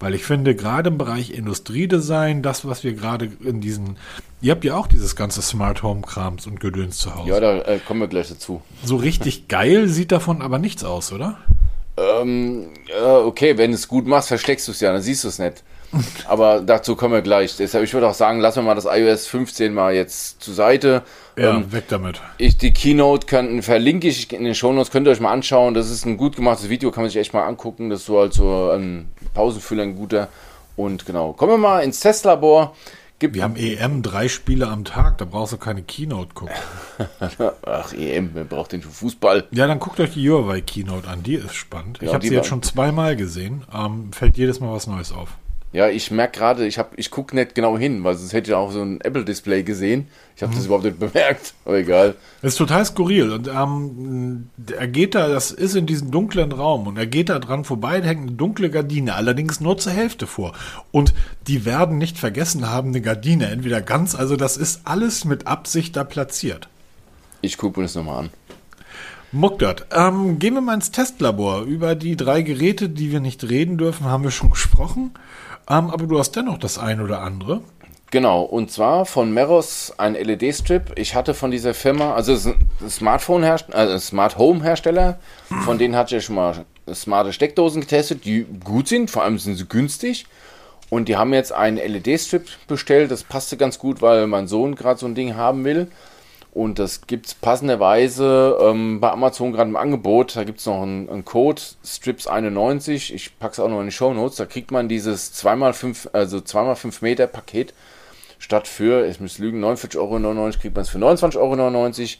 [0.00, 3.96] Weil ich finde, gerade im Bereich Industriedesign, das, was wir gerade in diesen,
[4.40, 7.28] ihr habt ja auch dieses ganze Smart Home Krams und Gedöns zu Hause.
[7.28, 8.62] ja, da äh, kommen wir gleich dazu.
[8.84, 11.38] So richtig geil sieht davon aber nichts aus, oder?
[11.96, 15.28] Ähm, ja, okay, wenn du es gut machst, versteckst du es ja, dann siehst du
[15.28, 15.62] es nicht.
[16.26, 17.56] Aber dazu kommen wir gleich.
[17.56, 21.02] Deshalb, ich würde auch sagen, lassen wir mal das iOS 15 mal jetzt zur Seite.
[21.36, 22.20] Ja, Ähm, weg damit.
[22.38, 25.74] ich, die Keynote kann, verlinke ich in den Shownotes, könnt ihr euch mal anschauen.
[25.74, 27.90] Das ist ein gut gemachtes Video, kann man sich echt mal angucken.
[27.90, 30.28] Das ist so halt so ein Pausenfüller, ein guter.
[30.76, 32.74] Und genau, kommen wir mal ins Testlabor.
[33.20, 36.54] Gibt, Wir haben EM drei Spiele am Tag, da brauchst du keine Keynote gucken.
[37.64, 39.44] ach, EM, wer braucht den für Fußball?
[39.52, 41.98] Ja, dann guckt euch die Huawei Keynote an, die ist spannend.
[42.00, 45.12] Ich Ja, habe die sie jetzt schon zweimal gesehen, ähm, fällt jedes Mal was Neues
[45.12, 45.30] auf.
[45.74, 48.54] Ja, ich merke gerade, ich, hab- ich gucke nicht genau hin, weil sonst hätte ich
[48.54, 50.06] auch so ein Apple-Display gesehen.
[50.36, 52.14] Ich habe das überhaupt nicht bemerkt, aber egal.
[52.42, 56.86] Das ist total skurril und ähm, er geht da, das ist in diesem dunklen Raum
[56.86, 60.28] und er geht da dran vorbei, da hängt eine dunkle Gardine, allerdings nur zur Hälfte
[60.28, 60.52] vor.
[60.92, 61.12] Und
[61.48, 65.96] die werden nicht vergessen haben, eine Gardine, entweder ganz, also das ist alles mit Absicht
[65.96, 66.68] da platziert.
[67.40, 68.30] Ich gucke mir das nochmal an.
[69.32, 69.86] Muckdert.
[69.90, 71.62] Ähm, gehen wir mal ins Testlabor.
[71.62, 75.10] Über die drei Geräte, die wir nicht reden dürfen, haben wir schon gesprochen.
[75.68, 77.62] Ähm, aber du hast dennoch das ein oder andere.
[78.10, 80.92] Genau, und zwar von Meros ein LED-Strip.
[80.96, 85.18] Ich hatte von dieser Firma, also es ist ein Smartphone äh, Smart Home Hersteller,
[85.64, 89.56] von denen hatte ich schon mal smarte Steckdosen getestet, die gut sind, vor allem sind
[89.56, 90.26] sie günstig.
[90.90, 93.10] Und die haben jetzt einen LED-Strip bestellt.
[93.10, 95.88] Das passte ganz gut, weil mein Sohn gerade so ein Ding haben will.
[96.54, 100.36] Und das gibt es passenderweise ähm, bei Amazon gerade im Angebot.
[100.36, 103.12] Da gibt es noch einen, einen, Code, Strips91.
[103.12, 104.36] Ich packe es auch noch in die Show Notes.
[104.36, 107.74] Da kriegt man dieses 2x5, also 2x5 Meter Paket
[108.38, 111.38] statt für, ich muss lügen, 49,99 Euro kriegt man es für 29,99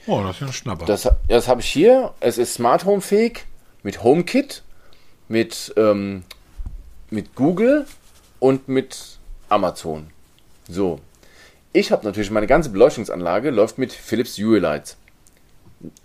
[0.08, 0.20] Euro.
[0.20, 0.84] Oh, das ist ja ein Schnapper.
[0.86, 2.12] Das, das habe ich hier.
[2.18, 3.46] Es ist Smart Home fähig
[3.84, 4.62] mit HomeKit,
[5.28, 6.24] mit, ähm,
[7.10, 7.86] mit Google
[8.40, 9.18] und mit
[9.48, 10.08] Amazon.
[10.68, 10.98] So.
[11.76, 14.96] Ich habe natürlich meine ganze Beleuchtungsanlage läuft mit Philips Hue Lights.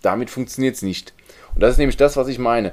[0.02, 1.14] Damit funktioniert es nicht.
[1.54, 2.72] Und das ist nämlich das, was ich meine.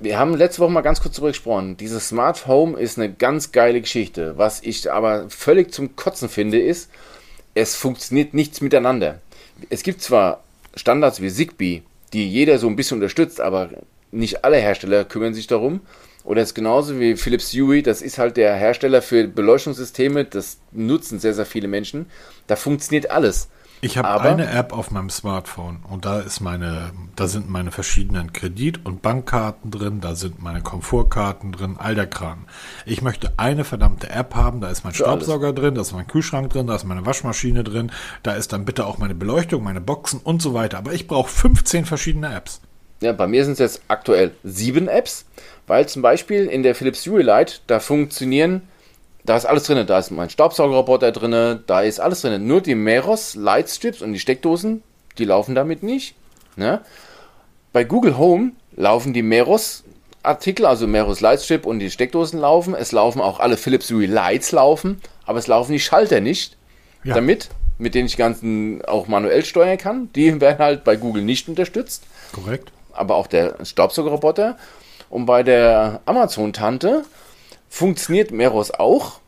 [0.00, 1.76] Wir haben letzte Woche mal ganz kurz darüber gesprochen.
[1.76, 4.38] Dieses Smart Home ist eine ganz geile Geschichte.
[4.38, 6.88] Was ich aber völlig zum Kotzen finde, ist,
[7.54, 9.20] es funktioniert nichts miteinander.
[9.68, 10.44] Es gibt zwar
[10.76, 11.82] Standards wie Zigbee,
[12.12, 13.70] die jeder so ein bisschen unterstützt, aber
[14.12, 15.80] nicht alle Hersteller kümmern sich darum.
[16.28, 21.18] Oder ist genauso wie Philips Hue, das ist halt der Hersteller für Beleuchtungssysteme, das nutzen
[21.20, 22.04] sehr, sehr viele Menschen.
[22.46, 23.48] Da funktioniert alles.
[23.80, 28.34] Ich habe eine App auf meinem Smartphone und da ist meine, da sind meine verschiedenen
[28.34, 32.44] Kredit- und Bankkarten drin, da sind meine Komfortkarten drin, all der Kram.
[32.84, 36.50] Ich möchte eine verdammte App haben, da ist mein Staubsauger drin, da ist mein Kühlschrank
[36.50, 37.90] drin, da ist meine Waschmaschine drin,
[38.22, 40.76] da ist dann bitte auch meine Beleuchtung, meine Boxen und so weiter.
[40.76, 42.60] Aber ich brauche 15 verschiedene Apps.
[43.00, 45.24] Ja, bei mir sind es jetzt aktuell sieben Apps,
[45.68, 48.62] weil zum Beispiel in der Philips Hue Light, da funktionieren,
[49.24, 49.86] da ist alles drin.
[49.86, 52.46] Da ist mein Staubsaugerroboter drin, da ist alles drin.
[52.46, 54.82] Nur die Meros Lightstrips und die Steckdosen,
[55.18, 56.14] die laufen damit nicht.
[56.56, 56.80] Ne?
[57.72, 59.84] Bei Google Home laufen die Meros
[60.22, 62.74] Artikel, also Meros Lightstrip und die Steckdosen laufen.
[62.74, 66.56] Es laufen auch alle Philips Hue Lights laufen, aber es laufen die Schalter nicht.
[67.04, 67.14] Ja.
[67.14, 70.10] Damit, mit denen ich ganzen auch manuell steuern kann.
[70.14, 72.04] Die werden halt bei Google nicht unterstützt.
[72.32, 74.56] Korrekt aber auch der Staubsaugerroboter.
[75.10, 77.04] Und bei der Amazon-Tante
[77.68, 79.20] funktioniert Meros auch.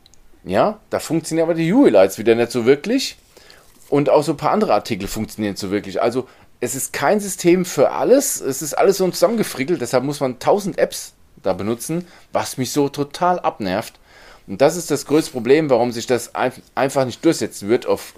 [0.45, 3.17] Ja, da funktionieren aber die UI-Lights wieder nicht so wirklich.
[3.89, 6.01] Und auch so ein paar andere Artikel funktionieren so wirklich.
[6.01, 6.29] Also
[6.61, 8.41] es ist kein System für alles.
[8.41, 9.81] Es ist alles so zusammengefrickelt.
[9.81, 13.95] Deshalb muss man 1000 Apps da benutzen, was mich so total abnervt.
[14.47, 18.15] Und das ist das größte Problem, warum sich das einfach nicht durchsetzen wird auf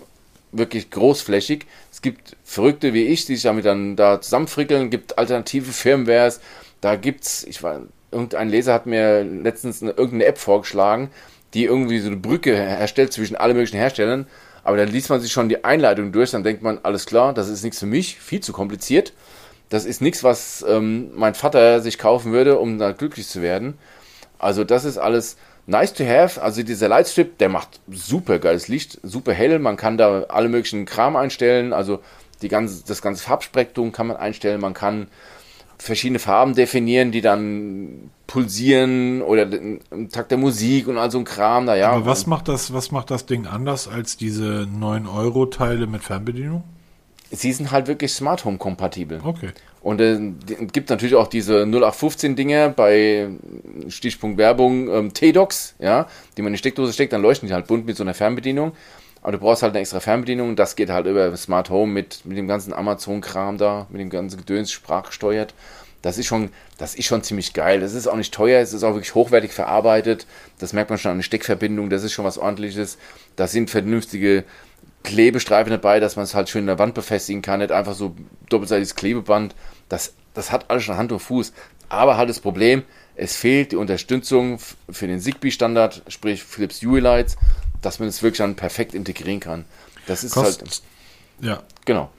[0.51, 1.67] wirklich großflächig.
[1.91, 6.41] Es gibt Verrückte wie ich, die sich damit dann da zusammenfrickeln, gibt alternative Firmwares.
[6.83, 11.11] Da gibt's, ich war, irgendein Leser hat mir letztens eine, irgendeine App vorgeschlagen,
[11.55, 14.27] die irgendwie so eine Brücke herstellt zwischen allen möglichen Herstellern.
[14.63, 17.49] Aber dann liest man sich schon die Einleitung durch, dann denkt man, alles klar, das
[17.49, 19.15] ist nichts für mich, viel zu kompliziert.
[19.71, 23.79] Das ist nichts, was ähm, mein Vater sich kaufen würde, um da glücklich zu werden.
[24.39, 26.41] Also das ist alles, nice to have.
[26.41, 29.59] Also dieser Lightstrip, der macht super geiles Licht, super hell.
[29.59, 31.73] Man kann da alle möglichen Kram einstellen.
[31.73, 32.01] Also
[32.43, 34.61] die ganze, das ganze Farbspektrum kann man einstellen.
[34.61, 35.09] Man kann
[35.83, 41.25] verschiedene Farben definieren, die dann pulsieren oder im Takt der Musik und all so ein
[41.25, 41.67] Kram.
[41.67, 41.91] Da, ja.
[41.91, 46.03] Aber was macht das, was macht das Ding anders als diese 9 Euro Teile mit
[46.03, 46.63] Fernbedienung?
[47.31, 49.21] Sie sind halt wirklich Smart Home kompatibel.
[49.25, 49.51] Okay.
[49.81, 53.31] Und es äh, gibt natürlich auch diese 0815 Dinger bei
[53.89, 57.67] Stichpunkt Werbung, ähm, T-Docs, ja, die man in die Steckdose steckt, dann leuchten die halt
[57.67, 58.73] bunt mit so einer Fernbedienung.
[59.23, 60.57] Aber du brauchst halt eine extra Fernbedienung.
[60.57, 64.39] Das geht halt über Smart Home mit, mit dem ganzen Amazon-Kram da, mit dem ganzen
[64.39, 65.55] Gedöns sprachgesteuert.
[66.03, 67.81] Das ist schon, das ist schon ziemlich geil.
[67.81, 70.27] Das ist auch nicht teuer, es ist auch wirklich hochwertig verarbeitet.
[70.59, 72.99] Das merkt man schon an der Steckverbindung, das ist schon was ordentliches.
[73.37, 74.43] Da sind vernünftige
[75.05, 78.17] Klebestreifen dabei, dass man es halt schön in der Wand befestigen kann, nicht einfach so
[78.49, 79.55] doppelseitiges Klebeband.
[79.89, 81.53] Das, das hat alles schon Hand und Fuß.
[81.89, 82.83] Aber halt das Problem,
[83.15, 84.59] es fehlt die Unterstützung
[84.91, 87.37] für den Zigbee-Standard, sprich Philips Hue Lights,
[87.83, 89.65] dass man es wirklich dann perfekt integrieren kann.
[90.07, 90.83] Das ist Kost, halt.
[91.41, 91.63] Ja.
[91.85, 92.11] Genau.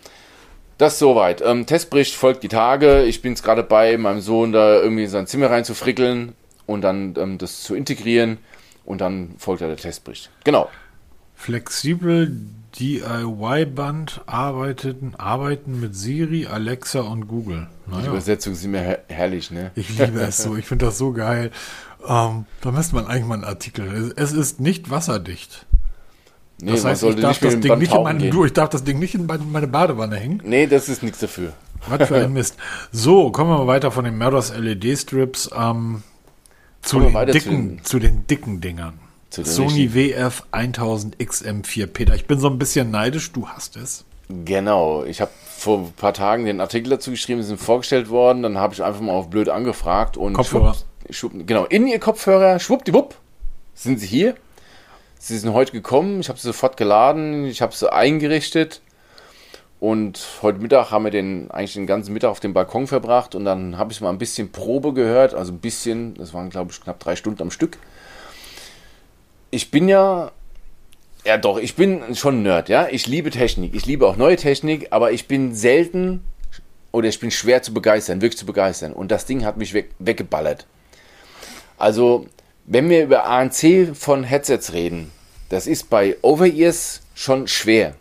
[0.77, 1.41] Das soweit.
[1.41, 3.03] Ähm, Testbericht folgt die Tage.
[3.03, 6.33] Ich bin es gerade bei, meinem Sohn da irgendwie in sein Zimmer reinzufrickeln
[6.65, 8.37] und dann ähm, das zu integrieren.
[8.85, 10.29] Und dann folgt ja der Testbericht.
[10.43, 10.69] Genau.
[11.35, 12.35] Flexibel
[12.79, 17.67] DIY-Band arbeiten, arbeiten mit Siri, Alexa und Google.
[17.85, 18.01] Naja.
[18.01, 19.71] Die Übersetzungen sind mir her herrlich, ne?
[19.75, 21.51] Ich liebe es so, ich finde das so geil.
[22.07, 24.13] Ähm, da müsste man eigentlich mal einen Artikel.
[24.15, 25.65] Es ist nicht wasserdicht.
[26.61, 28.99] Nee, das heißt, ich darf, das Ding nicht in meine, du, ich darf das Ding
[28.99, 30.41] nicht in meine Badewanne hängen.
[30.45, 31.53] Nee, das ist nichts dafür.
[31.87, 32.57] Was für ein Mist.
[32.91, 36.03] So, kommen wir mal weiter von den Murders LED-Strips ähm,
[36.81, 38.99] zu, den dicken, zu den dicken Dingern.
[39.29, 41.87] Sony WF 1000 XM4.
[41.87, 44.05] Peter, ich bin so ein bisschen neidisch, du hast es.
[44.29, 48.57] Genau, ich habe vor ein paar Tagen den Artikel dazu geschrieben, sind vorgestellt worden, dann
[48.57, 50.73] habe ich einfach mal auf blöd angefragt und Kopfhörer.
[50.73, 50.87] schwupp, schwupp,
[51.45, 53.15] genau, in ihr Kopfhörer, schwuppdiwupp,
[53.73, 54.35] sind sie hier.
[55.19, 58.81] Sie sind heute gekommen, ich habe sie sofort geladen, ich habe sie eingerichtet
[59.79, 63.45] und heute Mittag haben wir den eigentlich den ganzen Mittag auf dem Balkon verbracht und
[63.45, 66.81] dann habe ich mal ein bisschen Probe gehört, also ein bisschen, das waren glaube ich
[66.81, 67.77] knapp drei Stunden am Stück.
[69.49, 70.31] Ich bin ja
[71.25, 72.87] ja, doch, ich bin schon Nerd, ja.
[72.89, 73.73] Ich liebe Technik.
[73.75, 76.21] Ich liebe auch neue Technik, aber ich bin selten
[76.91, 78.91] oder ich bin schwer zu begeistern, wirklich zu begeistern.
[78.91, 80.67] Und das Ding hat mich weg, weggeballert.
[81.83, 82.27] Also,
[82.63, 85.11] wenn wir über ANC von Headsets reden,
[85.49, 87.95] das ist bei Over-Ears schon schwer.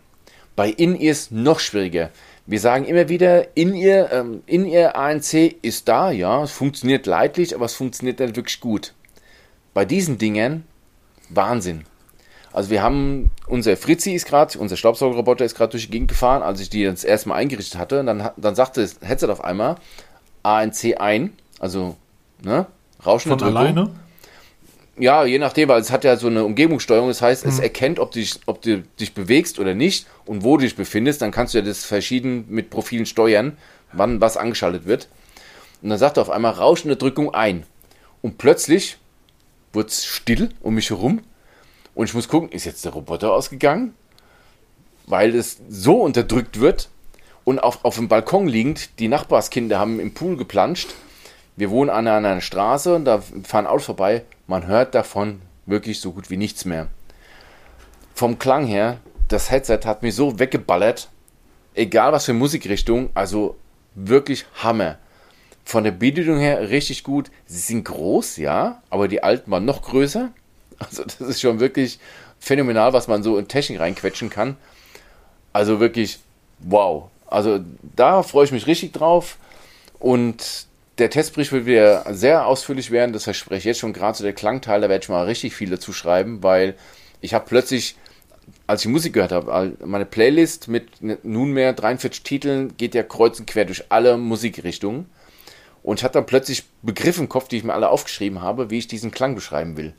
[0.55, 2.09] Bei In-Ears noch schwieriger.
[2.45, 7.53] Wir sagen immer wieder, In-Ear ähm, in -Ear ANC ist da, ja, es funktioniert leidlich,
[7.53, 8.93] aber es funktioniert nicht wirklich gut.
[9.73, 10.63] Bei diesen Dingern,
[11.27, 11.83] Wahnsinn.
[12.53, 16.41] Also wir haben, unser Fritzi ist gerade, unser Staubsaugerroboter ist gerade durch die Gegend gefahren,
[16.41, 18.01] als ich die das erste Mal eingerichtet hatte.
[18.01, 19.75] Dann, dann sagte das Headset auf einmal
[20.41, 21.97] ANC ein, also
[22.41, 22.65] ne,
[23.05, 23.89] rauschende Von alleine?
[24.97, 27.07] Ja, je nachdem, weil es hat ja so eine Umgebungssteuerung.
[27.07, 30.57] Das heißt, es erkennt, ob du, dich, ob du dich bewegst oder nicht und wo
[30.57, 31.21] du dich befindest.
[31.21, 33.57] Dann kannst du ja das verschieden mit Profilen steuern,
[33.91, 35.07] wann was angeschaltet wird.
[35.81, 37.65] Und dann sagt er auf einmal rauschende Drückung ein.
[38.21, 38.97] Und plötzlich
[39.73, 41.21] wird es still um mich herum.
[41.95, 43.95] Und ich muss gucken, ist jetzt der Roboter ausgegangen?
[45.07, 46.89] Weil es so unterdrückt wird.
[47.43, 50.93] Und auf, auf dem Balkon liegend, die Nachbarskinder haben im Pool geplanscht.
[51.55, 54.23] Wir wohnen an einer, Straße und da fahren Autos vorbei.
[54.47, 56.87] Man hört davon wirklich so gut wie nichts mehr.
[58.15, 58.97] Vom Klang her,
[59.27, 61.09] das Headset hat mich so weggeballert.
[61.75, 63.57] Egal was für Musikrichtung, also
[63.95, 64.97] wirklich Hammer.
[65.65, 67.31] Von der Bedienung her richtig gut.
[67.45, 70.31] Sie sind groß, ja, aber die alten waren noch größer.
[70.79, 71.99] Also das ist schon wirklich
[72.39, 74.57] phänomenal, was man so in Technik reinquetschen kann.
[75.53, 76.19] Also wirklich
[76.59, 77.09] wow.
[77.27, 77.59] Also
[77.95, 79.37] da freue ich mich richtig drauf.
[79.99, 80.65] Und
[80.97, 83.13] der Testbericht wird wieder sehr ausführlich werden.
[83.13, 84.81] Das verspreche ich jetzt schon gerade zu der Klangteil.
[84.81, 86.75] Da werde ich mal richtig viel dazu schreiben, weil
[87.21, 87.95] ich habe plötzlich,
[88.67, 90.89] als ich Musik gehört habe, meine Playlist mit
[91.23, 95.07] nunmehr 43 Titeln geht ja kreuz und quer durch alle Musikrichtungen.
[95.81, 98.77] Und ich hatte dann plötzlich Begriffe im Kopf, die ich mir alle aufgeschrieben habe, wie
[98.77, 99.93] ich diesen Klang beschreiben will.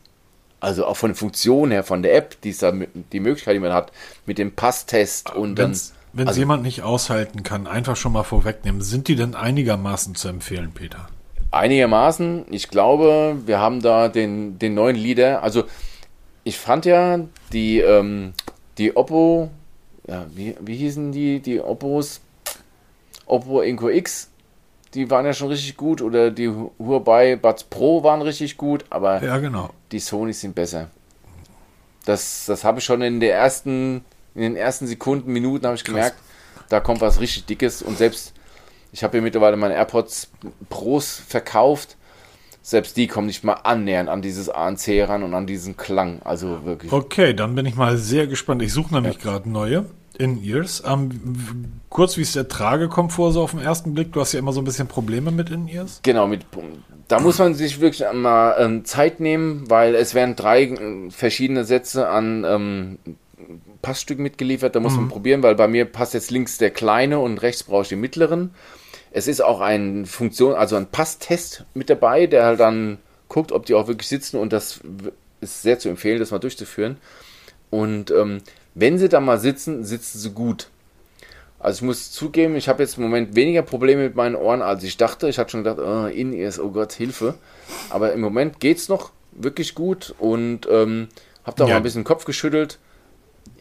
[0.61, 3.61] Also auch von der Funktion her, von der App, die, ist da, die Möglichkeit, die
[3.61, 3.93] man hat,
[4.25, 5.99] mit dem Passtest und Wenn's, dann.
[6.15, 8.81] Wenn es also- jemand nicht aushalten kann, einfach schon mal vorwegnehmen.
[8.81, 11.09] Sind die denn einigermaßen zu empfehlen, Peter?
[11.51, 12.47] Einigermaßen.
[12.51, 15.43] Ich glaube, wir haben da den, den neuen Leader.
[15.43, 15.65] Also,
[16.45, 17.21] ich fand ja
[17.53, 18.33] die, ähm,
[18.79, 19.51] die Oppo,
[20.07, 22.21] ja, wie, wie hießen die, die Oppos?
[23.27, 24.31] Oppo Inco X,
[24.95, 26.03] die waren ja schon richtig gut.
[26.03, 29.71] Oder die Huawei Buds Pro waren richtig gut, aber Ja, genau.
[29.93, 30.89] die Sonys sind besser.
[32.05, 34.05] Das, das habe ich schon in, der ersten,
[34.35, 36.17] in den ersten Sekunden, Minuten habe ich gemerkt,
[36.69, 37.83] da kommt was richtig Dickes.
[37.83, 38.33] Und selbst,
[38.93, 40.31] ich habe hier mittlerweile meine AirPods
[40.69, 41.97] Pros verkauft.
[42.63, 46.23] Selbst die kommen nicht mal annähernd an dieses ANC ran und an diesen Klang.
[46.25, 46.93] Also wirklich.
[46.93, 48.63] Okay, dann bin ich mal sehr gespannt.
[48.63, 49.85] Ich suche nämlich gerade neue
[50.19, 50.83] In-Ears.
[50.87, 54.13] Ähm, kurz, wie ist der Tragekomfort so auf den ersten Blick?
[54.13, 56.01] Du hast ja immer so ein bisschen Probleme mit In-Ears.
[56.03, 56.47] Genau, mit,
[57.09, 61.65] da muss man sich wirklich mal ähm, Zeit nehmen, weil es werden drei äh, verschiedene
[61.65, 62.99] Sätze an ähm,
[63.85, 64.75] Passstück mitgeliefert.
[64.75, 67.83] Da muss man probieren, weil bei mir passt jetzt links der kleine und rechts brauche
[67.83, 68.51] ich den mittleren.
[69.13, 73.67] Es ist auch ein Funktion, also ein Passtest mit dabei, der halt dann guckt, ob
[73.67, 74.81] die auch wirklich sitzen und das
[75.41, 76.97] ist sehr zu empfehlen, das mal durchzuführen.
[77.71, 78.41] Und ähm,
[78.75, 80.69] wenn sie da mal sitzen, sitzen sie gut.
[81.61, 84.83] Also ich muss zugeben, ich habe jetzt im Moment weniger Probleme mit meinen Ohren, als
[84.85, 85.29] ich dachte.
[85.29, 87.35] Ich hatte schon gedacht, oh, In-Ears, oh Gott, Hilfe.
[87.91, 91.09] Aber im Moment geht's noch wirklich gut und ähm,
[91.45, 91.75] habe da auch Ja.
[91.75, 92.79] mal ein bisschen den Kopf geschüttelt.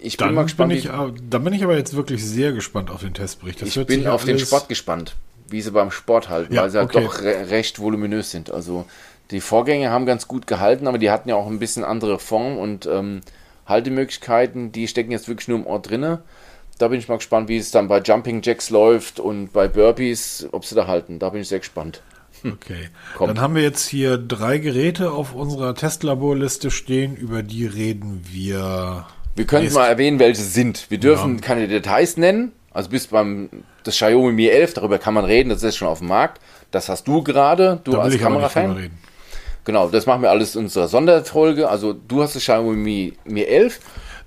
[0.01, 0.73] Ich Dann bin mal bin, gespannt.
[0.73, 3.61] ich, wie- äh, dann bin ich aber jetzt wirklich sehr gespannt auf den Testbericht.
[3.61, 5.15] Das ich bin auf den Sport gespannt,
[5.49, 7.03] wie sie beim Sport halten, Ja, weil sie halt okay.
[7.05, 8.51] doch re recht voluminös sind.
[8.51, 8.85] Also
[9.31, 12.57] die Vorgänge haben ganz gut gehalten, aber die hatten ja auch ein bisschen andere Form
[12.57, 13.21] und ähm,
[13.65, 14.71] Haltemöglichkeiten.
[14.71, 16.21] Die stecken jetzt wirklich nur im Ohr drinne.
[16.79, 20.47] Da bin ich mal gespannt, wie es dann bei Jumping Jacks läuft und bei Burpees,
[20.51, 21.19] ob sie da halten.
[21.19, 22.01] Da bin ich sehr gespannt.
[22.45, 22.89] Okay.
[23.15, 23.29] Kommt.
[23.29, 29.05] Dann haben wir jetzt hier drei Geräte auf unserer Testlaborliste stehen, über die reden wir.
[29.35, 30.89] Wir können nächst- mal erwähnen, welche sind.
[30.89, 31.41] Wir dürfen Ja.
[31.41, 32.51] keine Details nennen.
[32.71, 33.49] Also bis beim
[33.83, 36.39] das Xiaomi Mi 11, darüber kann man reden, das ist schon auf dem Markt.
[36.71, 38.71] Das hast du gerade, du Da als Kamerafan.
[38.71, 38.97] reden.
[39.65, 41.69] Genau, das machen wir alles in unserer Sonderfolge.
[41.69, 43.79] Also du hast das Xiaomi Mi, Mi 11.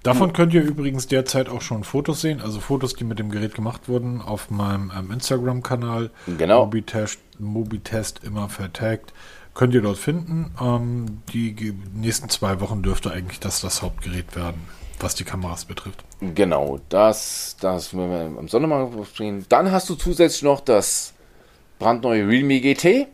[0.02, 3.54] Davon könnt ihr übrigens derzeit auch schon Fotos sehen, also Fotos, die mit dem Gerät
[3.56, 6.10] gemacht wurden, auf meinem ähm, Instagram-Kanal.
[6.38, 6.64] Genau.
[6.66, 9.12] Mobitest, Mobitest immer vertagt.
[9.54, 10.52] Könnt ihr dort finden.
[10.62, 14.60] Ähm, die nächsten zwei Wochen dürfte eigentlich das das Hauptgerät werden.
[15.00, 16.04] Was die Kameras betrifft.
[16.20, 19.44] Genau, das, das werden wir am Sonntag mal besprechen.
[19.48, 21.12] Dann hast du zusätzlich noch das
[21.78, 23.06] brandneue Realme GT.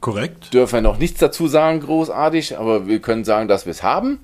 [0.00, 0.54] Korrekt.
[0.54, 4.20] Dürfen wir noch nichts dazu sagen, großartig, aber wir können sagen, dass wir es haben.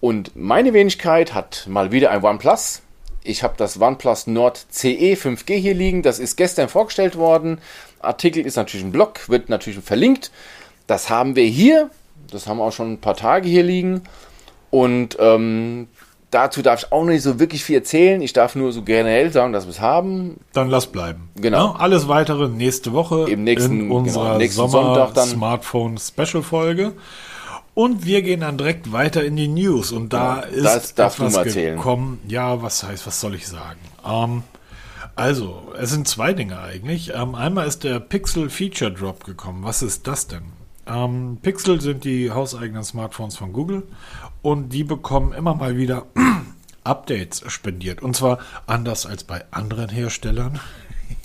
[0.00, 2.82] Und meine Wenigkeit hat mal wieder ein OnePlus.
[3.24, 6.02] Ich habe das OnePlus Nord CE 5G hier liegen.
[6.02, 7.60] Das ist gestern vorgestellt worden.
[8.00, 10.30] Artikel ist natürlich ein Blog, wird natürlich verlinkt.
[10.86, 11.90] Das haben wir hier.
[12.30, 14.02] Das haben wir auch schon ein paar Tage hier liegen.
[14.70, 15.88] Und ähm,
[16.30, 18.20] dazu darf ich auch nicht so wirklich viel erzählen.
[18.20, 20.38] Ich darf nur so generell sagen, dass wir es haben.
[20.52, 21.30] Dann lass bleiben.
[21.36, 21.68] Genau.
[21.72, 25.28] Ja, alles weitere nächste Woche Im nächsten- in unserer genau, nächsten Sommer Sonntag dann.
[25.28, 26.92] Smartphone Special Folge.
[27.74, 29.92] Und wir gehen dann direkt weiter in die News.
[29.92, 31.76] Und da Genau, ist das darfst du etwas mal erzählen.
[31.76, 32.18] gekommen.
[32.26, 33.78] Ja, was heißt, was soll ich sagen?
[34.04, 34.42] Ähm,
[35.14, 37.12] also, es sind zwei Dinge eigentlich.
[37.14, 39.60] Ähm, einmal ist der Pixel Feature Drop gekommen.
[39.64, 40.42] Was ist das denn?
[40.88, 43.84] Ähm, Pixel sind die hauseigenen Smartphones von Google
[44.52, 46.06] und die bekommen immer mal wieder
[46.84, 48.02] Updates spendiert.
[48.02, 50.60] Und zwar anders als bei anderen Herstellern.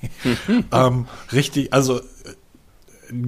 [0.72, 2.04] ähm, richtig, also äh,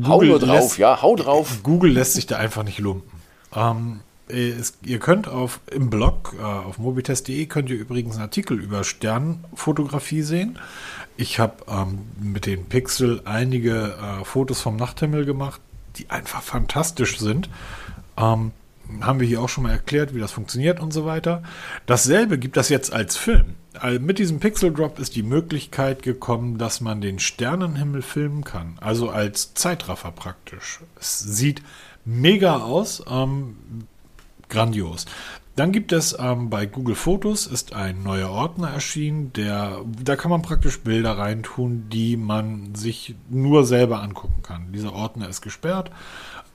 [0.04, 1.60] Hau Google nur drauf, lässt- ja, hau drauf.
[1.64, 3.12] Google lässt sich da einfach nicht lumpen.
[3.54, 8.60] Ähm, es, ihr könnt auf im Blog äh, auf mobitest.de könnt ihr übrigens einen Artikel
[8.60, 10.58] über Sternfotografie sehen.
[11.18, 15.62] Ich habe ähm, mit den Pixel einige äh, Fotos vom Nachthimmel gemacht,
[15.98, 17.50] die einfach fantastisch sind.
[18.18, 18.52] Ähm,
[19.02, 21.44] haben wir hier auch schon mal erklärt, wie das funktioniert und so weiter.
[21.86, 23.56] Dasselbe gibt das jetzt als Film.
[23.80, 28.78] All- Mit diesem Pixel Drop ist die Möglichkeit gekommen, dass man den Sternenhimmel filmen kann.
[28.82, 30.80] Also als Zeitraffer praktisch.
[31.00, 31.62] Es sieht
[32.06, 33.04] mega aus.
[33.10, 33.56] Ähm,
[34.50, 35.06] grandios.
[35.56, 40.30] Dann gibt es ähm, bei Google Fotos ist ein neuer Ordner erschienen, der da kann
[40.30, 44.74] man praktisch Bilder reintun, die man sich nur selber angucken kann.
[44.74, 45.92] Dieser Ordner ist gesperrt,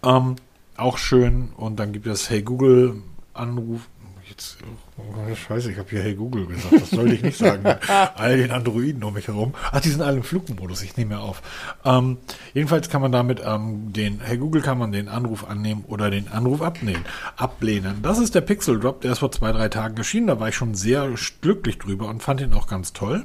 [0.05, 0.37] ähm,
[0.81, 1.51] auch schön.
[1.57, 3.03] Und dann gibt es Hey Google
[3.35, 3.89] Anruf.
[4.29, 4.59] Jetzt,
[4.97, 6.81] oh, scheiße, ich habe hier Hey Google gesagt.
[6.81, 7.65] Das sollte ich nicht sagen.
[8.15, 9.55] all den Androiden um mich herum.
[9.73, 10.83] Ach, die sind alle im Flugmodus.
[10.83, 11.43] Ich nehme ja auf.
[11.85, 12.19] Ähm,
[12.55, 16.29] jedenfalls kann man damit ähm, den Hey Google kann man den Anruf annehmen oder den
[16.29, 17.05] Anruf abnehmen,
[17.37, 18.03] ablehnen.
[18.03, 19.01] Das ist der Pixel Drop.
[19.01, 20.29] Der ist vor zwei drei Tagen erschienen.
[20.29, 21.11] Da war ich schon sehr
[21.41, 23.25] glücklich drüber und fand ihn auch ganz toll.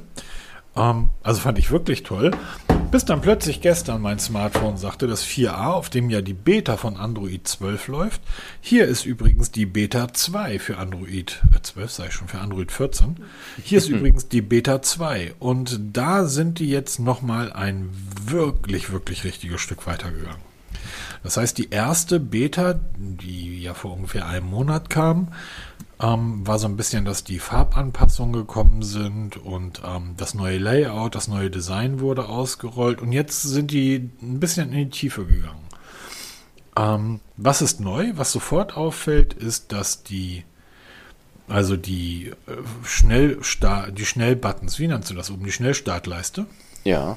[0.76, 2.30] Ähm, also fand ich wirklich toll.
[2.90, 6.96] Bis dann plötzlich gestern mein Smartphone sagte, das 4a, auf dem ja die Beta von
[6.96, 8.22] Android 12 läuft.
[8.60, 13.16] Hier ist übrigens die Beta 2 für Android äh, 12, sei schon für Android 14.
[13.62, 17.90] Hier ist übrigens die Beta 2 und da sind die jetzt nochmal ein
[18.24, 20.46] wirklich, wirklich richtiges Stück weitergegangen.
[21.22, 25.32] Das heißt, die erste Beta, die ja vor ungefähr einem Monat kam,
[26.00, 31.14] ähm, war so ein bisschen, dass die Farbanpassungen gekommen sind und ähm, das neue Layout,
[31.14, 35.64] das neue Design wurde ausgerollt und jetzt sind die ein bisschen in die Tiefe gegangen.
[36.76, 38.12] Ähm, was ist neu?
[38.16, 40.44] Was sofort auffällt, ist, dass die
[41.48, 42.52] also die äh,
[42.84, 46.46] Schnellstart, die Schnellbuttons, wie nennst du das oben, die Schnellstartleiste,
[46.84, 47.16] Ja.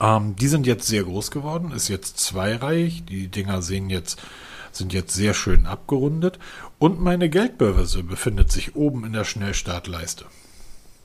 [0.00, 3.04] ähm, die sind jetzt sehr groß geworden, ist jetzt zweireihig.
[3.04, 4.22] Die Dinger sehen jetzt,
[4.70, 6.38] sind jetzt sehr schön abgerundet.
[6.84, 10.26] Und meine Geldbörse befindet sich oben in der Schnellstartleiste.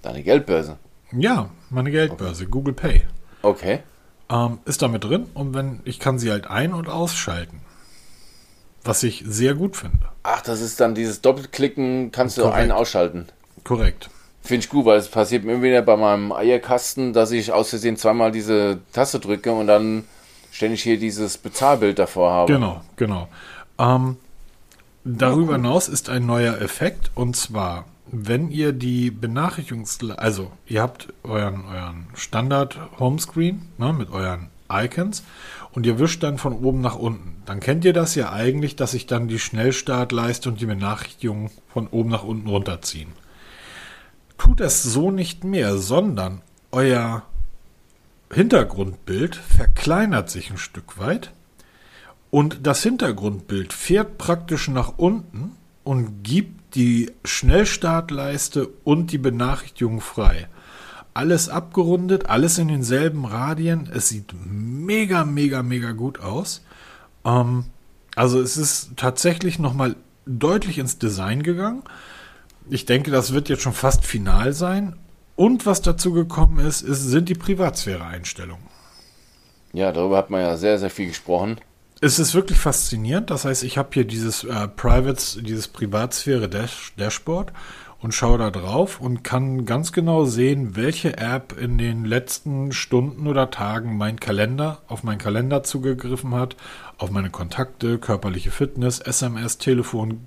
[0.01, 0.77] Deine Geldbörse.
[1.13, 3.03] Ja, meine Geldbörse, Google Pay,
[3.43, 3.79] Okay.
[4.29, 7.61] ähm, ist damit drin und wenn ich kann sie halt ein- und ausschalten.
[8.83, 10.09] Was ich sehr gut finde.
[10.23, 12.57] Ach, das ist dann dieses Doppelklicken, kannst du Korrekt.
[12.59, 13.27] einen ausschalten.
[13.63, 14.09] Korrekt.
[14.41, 17.69] Finde ich gut, weil es passiert mir immer wieder bei meinem Eierkasten, dass ich aus
[17.69, 20.03] Versehen zweimal diese Taste drücke und dann
[20.51, 22.51] ständig hier dieses Bezahlbild davor habe.
[22.51, 23.29] Genau, genau.
[23.77, 24.17] Ähm,
[25.03, 29.99] darüber hinaus ist ein neuer Effekt und zwar, wenn ihr die Benachrichtigungs...
[30.17, 35.23] Also, ihr habt euren, euren Standard-Homescreen ne, mit euren Icons
[35.71, 37.41] und ihr wischt dann von oben nach unten.
[37.45, 41.87] Dann kennt ihr das ja eigentlich, dass sich dann die Schnellstartleiste und die Benachrichtigungen von
[41.87, 43.11] oben nach unten runterziehen.
[44.37, 46.41] Tut es so nicht mehr, sondern
[46.71, 47.23] euer
[48.31, 51.31] Hintergrundbild verkleinert sich ein Stück weit
[52.31, 55.53] und das Hintergrundbild fährt praktisch nach unten
[55.83, 60.47] und gibt die Schnellstartleiste und die Benachrichtigung frei.
[61.13, 63.89] Alles abgerundet, alles in denselben Radien.
[63.91, 66.63] Es sieht mega, mega, mega gut aus.
[67.25, 67.65] Ähm,
[68.15, 71.81] also es ist tatsächlich nochmal deutlich ins Design gegangen.
[72.69, 74.95] Ich denke, das wird jetzt schon fast final sein.
[75.35, 78.67] Und was dazu gekommen ist, ist sind die Privatsphäre-Einstellungen.
[79.73, 81.59] Ja, darüber hat man ja sehr, sehr viel gesprochen.
[82.01, 83.29] Es ist wirklich faszinierend.
[83.29, 87.51] Das heißt, ich habe hier dieses äh, Privates, dieses Privatsphäre-Dashboard
[88.01, 93.27] und schaue da drauf und kann ganz genau sehen, welche App in den letzten Stunden
[93.27, 96.55] oder Tagen mein Kalender, auf meinen Kalender zugegriffen hat,
[96.97, 100.21] auf meine Kontakte, körperliche Fitness, SMS, Telefon,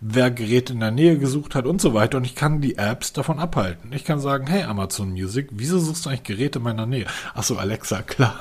[0.00, 2.18] wer Geräte in der Nähe gesucht hat und so weiter.
[2.18, 3.92] Und ich kann die Apps davon abhalten.
[3.92, 7.06] Ich kann sagen, hey Amazon Music, wieso suchst du eigentlich Geräte in meiner Nähe?
[7.34, 8.38] Ach so, Alexa, klar.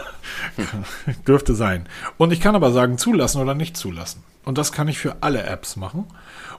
[1.28, 1.88] Dürfte sein.
[2.18, 4.24] Und ich kann aber sagen, zulassen oder nicht zulassen.
[4.44, 6.06] Und das kann ich für alle Apps machen.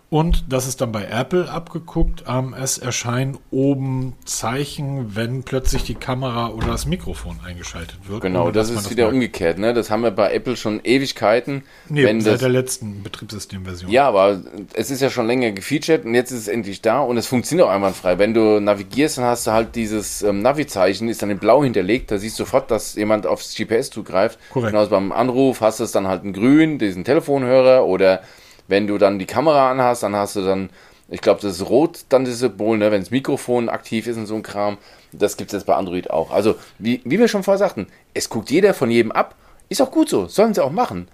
[0.08, 2.24] Und das ist dann bei Apple abgeguckt.
[2.28, 8.20] Ähm, es erscheinen oben Zeichen, wenn plötzlich die Kamera oder das Mikrofon eingeschaltet wird.
[8.20, 9.14] Genau, das ist das wieder merkt.
[9.14, 9.58] umgekehrt.
[9.58, 9.74] Ne?
[9.74, 11.64] Das haben wir bei Apple schon Ewigkeiten.
[11.88, 13.90] Nee, wenn seit das, der letzten Betriebssystemversion.
[13.90, 14.42] Ja, aber
[14.74, 17.66] es ist ja schon länger gefeatured und jetzt ist es endlich da und es funktioniert
[17.66, 18.18] auch einwandfrei.
[18.18, 22.12] Wenn du navigierst, dann hast du halt dieses ähm, Navi-Zeichen, ist dann in blau hinterlegt.
[22.12, 24.38] Da siehst du sofort, dass jemand aufs GPS zugreift.
[24.50, 24.70] Korrekt.
[24.70, 28.22] Genauso beim Anruf hast du es dann halt in grün, diesen Telefonhörer oder
[28.68, 30.70] wenn du dann die Kamera anhast, dann hast du dann,
[31.08, 34.26] ich glaube, das ist rot, dann das Symbol, ne, wenn das Mikrofon aktiv ist und
[34.26, 34.78] so ein Kram.
[35.12, 36.30] Das gibt es jetzt bei Android auch.
[36.30, 39.34] Also, wie, wie wir schon vorher sagten, es guckt jeder von jedem ab.
[39.68, 41.08] Ist auch gut so, sollen sie auch machen.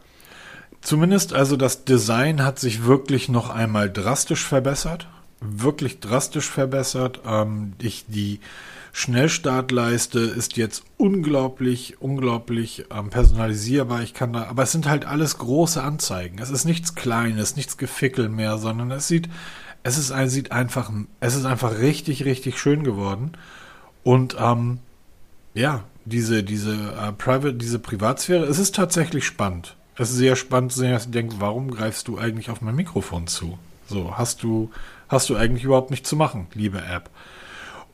[0.82, 5.06] Zumindest also das Design hat sich wirklich noch einmal drastisch verbessert.
[5.40, 7.20] Wirklich drastisch verbessert.
[7.26, 8.40] Ähm, ich, die,
[8.92, 14.02] Schnellstartleiste ist jetzt unglaublich, unglaublich ähm, personalisierbar.
[14.02, 16.38] Ich kann da, aber es sind halt alles große Anzeigen.
[16.38, 19.30] Es ist nichts Kleines, nichts Gefickel mehr, sondern es sieht,
[19.82, 23.32] es ist, es sieht einfach, es ist einfach richtig, richtig schön geworden.
[24.04, 24.78] Und ähm,
[25.54, 29.74] ja, diese, diese äh, Private, diese Privatsphäre, es ist tatsächlich spannend.
[29.96, 32.74] Es ist sehr spannend zu sehen, dass du denkst, warum greifst du eigentlich auf mein
[32.74, 33.58] Mikrofon zu?
[33.86, 34.70] So, hast du,
[35.08, 37.10] hast du eigentlich überhaupt nichts zu machen, liebe App.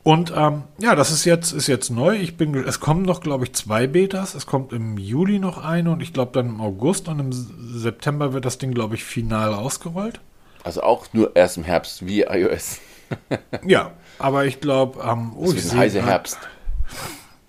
[0.09, 2.15] Und ähm, ja, das ist jetzt, ist jetzt neu.
[2.15, 4.33] Ich bin, es kommen noch, glaube ich, zwei Betas.
[4.33, 8.33] Es kommt im Juli noch eine und ich glaube dann im August und im September
[8.33, 10.19] wird das Ding, glaube ich, final ausgerollt.
[10.63, 12.79] Also auch nur erst im Herbst wie iOS.
[13.67, 16.39] ja, aber ich glaube, ähm, oh, das ist ein heißer Herbst.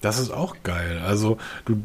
[0.02, 1.00] Das ist auch geil.
[1.02, 1.80] Also du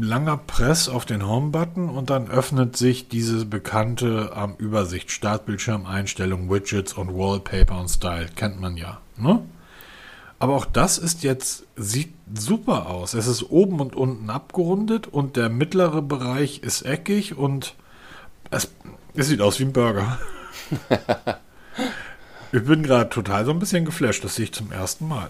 [0.00, 6.48] langer Press auf den Home-Button und dann öffnet sich diese bekannte ähm, Übersicht, Startbildschirm, Einstellungen,
[6.48, 8.28] Widgets und Wallpaper und Style.
[8.34, 9.02] Kennt man ja.
[9.18, 9.42] Ne?
[10.44, 13.14] Aber auch das ist jetzt, sieht super aus.
[13.14, 17.74] Es ist oben und unten abgerundet und der mittlere Bereich ist eckig und
[18.50, 18.70] es,
[19.14, 20.18] es sieht aus wie ein Burger.
[22.52, 24.22] ich bin gerade total so ein bisschen geflasht.
[24.22, 25.28] Das sehe ich zum ersten Mal.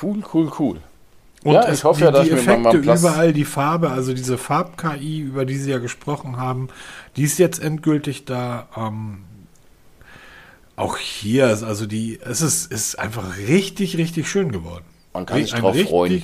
[0.00, 0.76] Cool, cool, cool.
[1.42, 5.22] Und ja, ich hoffe die, ja, dass die Effekte überall, die Farbe, also diese Farb-KI,
[5.22, 6.68] über die Sie ja gesprochen haben,
[7.16, 8.68] die ist jetzt endgültig da.
[8.76, 9.24] Ähm,
[10.76, 14.84] auch hier ist also die, es ist, ist einfach richtig, richtig schön geworden.
[15.12, 16.22] Man kann sich drauf richtig, freuen.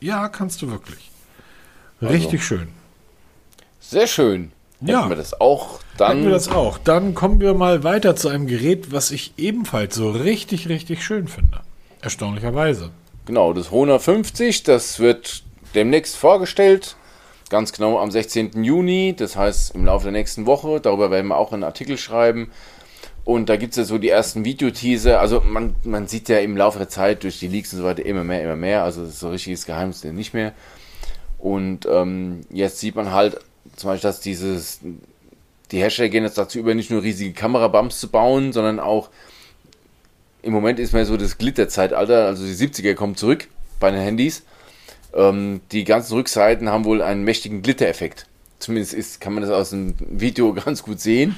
[0.00, 1.10] Ja, kannst du wirklich.
[2.00, 2.56] Richtig also.
[2.56, 2.68] schön.
[3.80, 4.52] Sehr schön.
[4.80, 5.08] Hätten ja.
[5.08, 5.80] wir das auch.
[5.98, 6.78] Dann Hätten wir das auch.
[6.78, 11.28] Dann kommen wir mal weiter zu einem Gerät, was ich ebenfalls so richtig, richtig schön
[11.28, 11.60] finde.
[12.00, 12.90] Erstaunlicherweise.
[13.26, 15.42] Genau, das Honor 50, das wird
[15.74, 16.96] demnächst vorgestellt.
[17.50, 18.64] Ganz genau am 16.
[18.64, 20.80] Juni, das heißt im Laufe der nächsten Woche.
[20.80, 22.50] Darüber werden wir auch einen Artikel schreiben.
[23.30, 25.20] Und da gibt es ja so die ersten Videoteaser.
[25.20, 28.04] Also man, man sieht ja im Laufe der Zeit durch die Leaks und so weiter
[28.04, 28.82] immer mehr, immer mehr.
[28.82, 30.52] Also so richtiges Geheimnis nicht mehr.
[31.38, 33.38] Und ähm, jetzt sieht man halt
[33.76, 34.80] zum Beispiel, dass dieses,
[35.70, 39.10] die Hersteller gehen jetzt dazu über, nicht nur riesige Kamerabumps zu bauen, sondern auch
[40.42, 43.46] im Moment ist mehr so das Glitterzeitalter, also die 70er kommen zurück
[43.78, 44.42] bei den Handys.
[45.14, 48.26] Ähm, die ganzen Rückseiten haben wohl einen mächtigen Glittereffekt.
[48.58, 51.36] Zumindest ist, kann man das aus dem Video ganz gut sehen.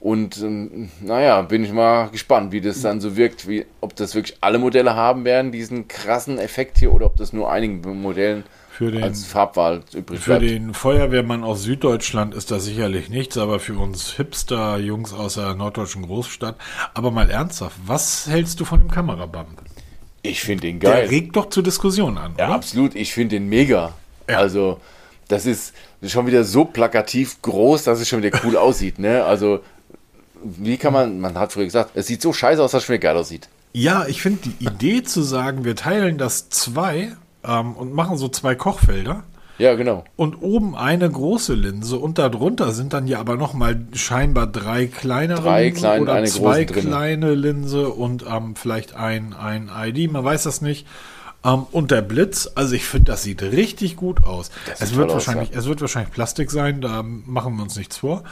[0.00, 4.14] Und ähm, naja, bin ich mal gespannt, wie das dann so wirkt, wie, ob das
[4.14, 8.44] wirklich alle Modelle haben werden, diesen krassen Effekt hier, oder ob das nur einigen Modellen
[8.80, 10.42] den, als Farbwahl übrig für bleibt.
[10.44, 15.54] Für den Feuerwehrmann aus Süddeutschland ist das sicherlich nichts, aber für uns Hipster-Jungs aus der
[15.54, 16.56] norddeutschen Großstadt.
[16.94, 19.60] Aber mal ernsthaft, was hältst du von dem Kamerabump?
[20.22, 21.02] Ich finde den geil.
[21.02, 22.54] Der regt doch zur Diskussion an, Ja, oder?
[22.54, 22.94] absolut.
[22.94, 23.92] Ich finde den mega.
[24.28, 24.38] Ja.
[24.38, 24.80] Also,
[25.28, 25.74] das ist
[26.06, 28.98] schon wieder so plakativ groß, dass es schon wieder cool aussieht.
[28.98, 29.24] Ne?
[29.24, 29.60] Also,
[30.42, 32.98] wie kann man, man hat früher gesagt, es sieht so scheiße aus, dass es wieder
[32.98, 33.48] geil aussieht.
[33.72, 37.12] Ja, ich finde die Idee zu sagen, wir teilen das zwei
[37.44, 39.22] ähm, und machen so zwei Kochfelder.
[39.58, 40.04] Ja, genau.
[40.16, 45.42] Und oben eine große Linse und darunter sind dann ja aber nochmal scheinbar drei kleinere
[45.42, 50.44] drei Linsen klein, oder zwei kleine Linse und ähm, vielleicht ein, ein ID, man weiß
[50.44, 50.86] das nicht.
[51.42, 54.50] Um, ähm, und der Blitz, also ich finde, das sieht richtig gut aus.
[54.78, 55.60] Es wird, wahrscheinlich, aus, ja.
[55.60, 58.24] es wird wahrscheinlich Plastik sein, da machen wir uns nichts vor.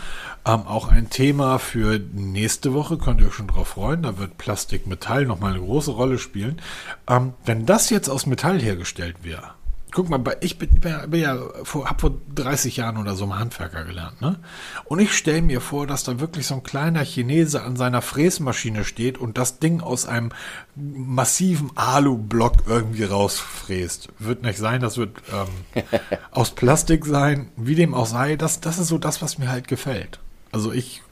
[0.45, 4.19] Um, ähm, auch ein Thema für nächste Woche, könnt ihr euch schon drauf freuen, da
[4.19, 6.61] wird Plastik Metall nochmal eine große Rolle spielen.
[7.07, 9.58] Um, ähm, wenn das jetzt aus Metall hergestellt wäre,
[9.91, 13.85] Guck mal, ich bin, bin ja vor, hab vor 30 Jahren oder so im Handwerker
[13.85, 14.39] gelernt, ne?
[14.85, 18.85] Und ich stelle mir vor, dass da wirklich so ein kleiner Chinese an seiner Fräsmaschine
[18.85, 20.31] steht und das Ding aus einem
[20.75, 24.11] massiven Alu-Block irgendwie rausfräst.
[24.19, 25.83] Wird nicht sein, das wird ähm,
[26.31, 28.37] aus Plastik sein, wie dem auch sei.
[28.37, 30.21] Das, das ist so das, was mir halt gefällt.
[30.53, 31.03] Also ich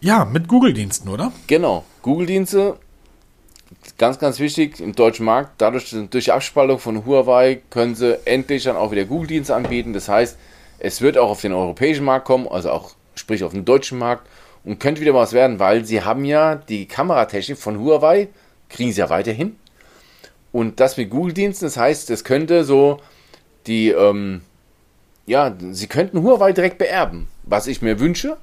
[0.00, 1.32] Ja, mit Google-Diensten, oder?
[1.46, 2.78] Genau, Google-Dienste,
[3.98, 8.64] ganz, ganz wichtig im deutschen Markt, dadurch durch die Abspaltung von Huawei können sie endlich
[8.64, 9.92] dann auch wieder Google-Dienste anbieten.
[9.92, 10.38] Das heißt,
[10.78, 14.28] es wird auch auf den europäischen Markt kommen, also auch sprich auf den deutschen Markt
[14.64, 18.28] und könnte wieder was werden, weil sie haben ja die Kameratechnik von Huawei,
[18.68, 19.56] kriegen sie ja weiterhin.
[20.52, 23.00] Und das mit Google-Diensten, das heißt, es könnte so
[23.66, 24.42] die, ähm,
[25.26, 28.36] ja, sie könnten Huawei direkt beerben, was ich mir wünsche,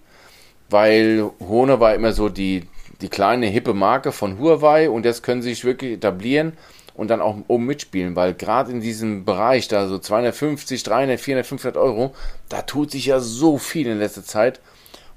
[0.69, 2.63] weil war immer so die,
[3.01, 6.53] die kleine hippe Marke von Huawei und jetzt können sie sich wirklich etablieren
[6.95, 11.45] und dann auch oben mitspielen, weil gerade in diesem Bereich, da so 250, 300, 400,
[11.45, 12.13] 500 Euro,
[12.49, 14.59] da tut sich ja so viel in letzter Zeit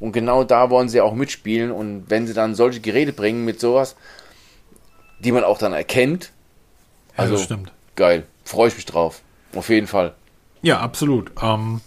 [0.00, 3.60] und genau da wollen sie auch mitspielen und wenn sie dann solche Geräte bringen mit
[3.60, 3.96] sowas,
[5.18, 6.32] die man auch dann erkennt,
[7.16, 7.72] also ja, stimmt.
[7.94, 9.22] geil, freue ich mich drauf,
[9.54, 10.14] auf jeden Fall.
[10.62, 11.30] Ja, absolut.
[11.42, 11.80] Ähm,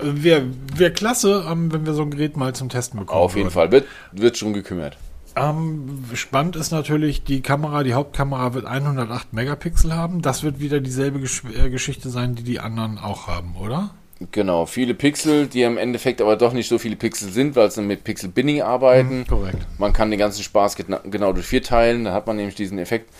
[0.00, 3.20] Wäre wär klasse, ähm, wenn wir so ein Gerät mal zum Testen bekommen.
[3.20, 3.54] Auf jeden würden.
[3.54, 4.96] Fall, wird, wird schon gekümmert.
[5.34, 10.20] Ähm, spannend ist natürlich, die Kamera, die Hauptkamera wird 108 Megapixel haben.
[10.20, 13.90] Das wird wieder dieselbe Gesch äh, Geschichte sein, die die anderen auch haben, oder?
[14.30, 17.82] Genau, viele Pixel, die im Endeffekt aber doch nicht so viele Pixel sind, weil sie
[17.82, 19.20] mit Pixel Binning arbeiten.
[19.20, 19.66] Mhm, korrekt.
[19.78, 23.10] Man kann den ganzen Spaß genau durch vier teilen, da hat man nämlich diesen Effekt.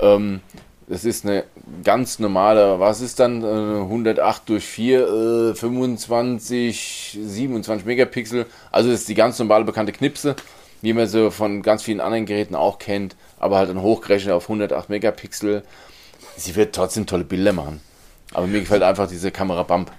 [0.00, 0.40] Ähm,
[0.88, 1.44] das ist eine
[1.84, 3.44] ganz normale, was ist dann?
[3.44, 8.46] 108 äh, durch 4, 25, 27 Megapixel.
[8.72, 10.34] Also das ist die ganz normale bekannte Knipse,
[10.80, 14.44] wie man sie von ganz vielen anderen Geräten auch kennt, aber halt dann hochgerechnet auf
[14.44, 15.62] 108 Megapixel.
[16.36, 17.80] Sie wird trotzdem tolle Bilder machen.
[18.32, 19.92] Aber mir gefällt einfach diese Kamera Bump.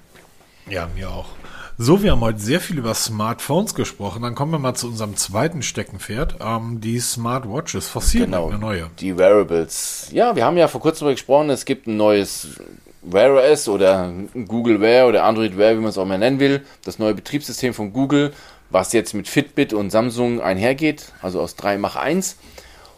[0.67, 1.38] Ja, mir auch.
[1.81, 4.21] So, wir haben heute sehr viel über Smartphones gesprochen.
[4.21, 7.87] Dann kommen wir mal zu unserem zweiten Steckenpferd, ähm, die Smartwatches.
[7.87, 8.89] Fossil, genau, eine neue.
[8.99, 10.09] Die Wearables.
[10.11, 12.59] Ja, wir haben ja vor kurzem darüber gesprochen, es gibt ein neues
[13.01, 14.11] Wear OS oder
[14.45, 16.65] Google Wear oder Android Wear, wie man es auch mal nennen will.
[16.83, 18.33] Das neue Betriebssystem von Google,
[18.69, 22.35] was jetzt mit Fitbit und Samsung einhergeht, also aus 3 mach 1.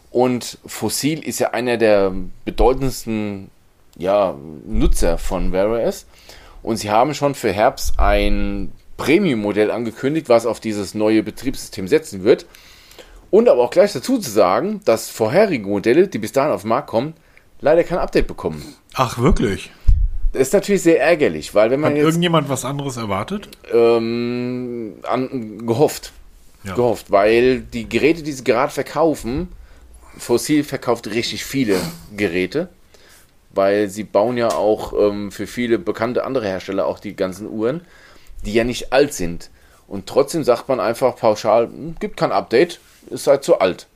[0.09, 2.13] Und Fossil ist ja einer der
[2.45, 3.51] bedeutendsten
[3.95, 6.07] ja, Nutzer von Wear OS.
[6.63, 12.23] Und sie haben schon für Herbst ein Premium-Modell angekündigt, was auf dieses neue Betriebssystem setzen
[12.23, 12.45] wird.
[13.31, 16.69] Und aber auch gleich dazu zu sagen, dass vorherige Modelle, die bis dahin auf den
[16.69, 17.13] Markt kommen,
[17.61, 18.75] leider kein Update bekommen.
[18.93, 19.71] Ach, wirklich?
[20.33, 23.49] Das ist natürlich sehr ärgerlich, weil wenn man Hat jetzt, irgendjemand was anderes erwartet?
[23.73, 26.13] Ähm, an, gehofft.
[26.63, 26.75] Ja.
[26.75, 29.49] Gehofft, weil die Geräte, die sie gerade verkaufen,
[30.17, 31.79] Fossil verkauft richtig viele
[32.15, 32.69] Geräte
[33.53, 37.81] weil sie bauen ja auch ähm, für viele bekannte andere Hersteller auch die ganzen Uhren,
[38.45, 39.49] die ja nicht alt sind.
[39.87, 42.79] Und trotzdem sagt man einfach pauschal, hm, gibt kein Update,
[43.09, 43.87] ist halt zu alt.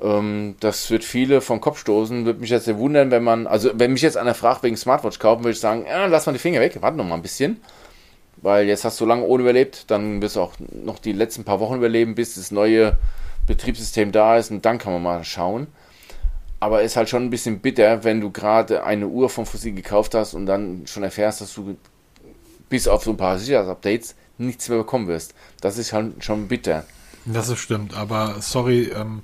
[0.00, 3.70] Ähm, das wird viele vom Kopf stoßen, würde mich jetzt sehr wundern, wenn man, also
[3.74, 6.38] wenn mich jetzt einer fragt wegen Smartwatch kaufen, würde ich sagen, ja, lass mal die
[6.38, 7.60] Finger weg, warte noch mal ein bisschen.
[8.42, 11.60] Weil jetzt hast du lange ohne überlebt, dann wirst du auch noch die letzten paar
[11.60, 12.96] Wochen überleben, bis das neue
[13.46, 15.66] Betriebssystem da ist und dann kann man mal schauen.
[16.60, 20.14] Aber ist halt schon ein bisschen bitter, wenn du gerade eine Uhr vom Fossil gekauft
[20.14, 21.76] hast und dann schon erfährst, dass du
[22.68, 25.34] bis auf so ein paar Sicherheitsupdates nichts mehr bekommen wirst.
[25.60, 26.84] Das ist halt schon bitter.
[27.24, 29.22] Das ist stimmt, aber sorry, ähm,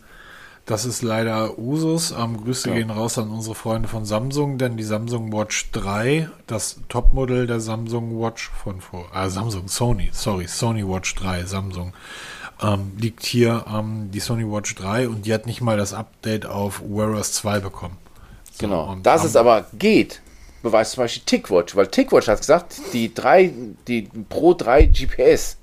[0.66, 2.10] das ist leider Usus.
[2.10, 2.74] Ähm, Grüße ja.
[2.74, 7.60] gehen raus an unsere Freunde von Samsung, denn die Samsung Watch 3, das Topmodell der
[7.60, 11.94] Samsung Watch von vor, äh, Samsung, Sony, sorry, Sony Watch 3, Samsung,
[12.62, 16.46] ähm, liegt hier ähm, die Sony Watch 3 und die hat nicht mal das Update
[16.46, 17.96] auf Wear OS 2 bekommen.
[18.52, 18.96] So, genau.
[19.02, 20.20] Dass es aber geht,
[20.62, 23.52] beweist zum Beispiel TickWatch, weil TickWatch hat gesagt, die, 3,
[23.86, 25.58] die Pro 3 GPS,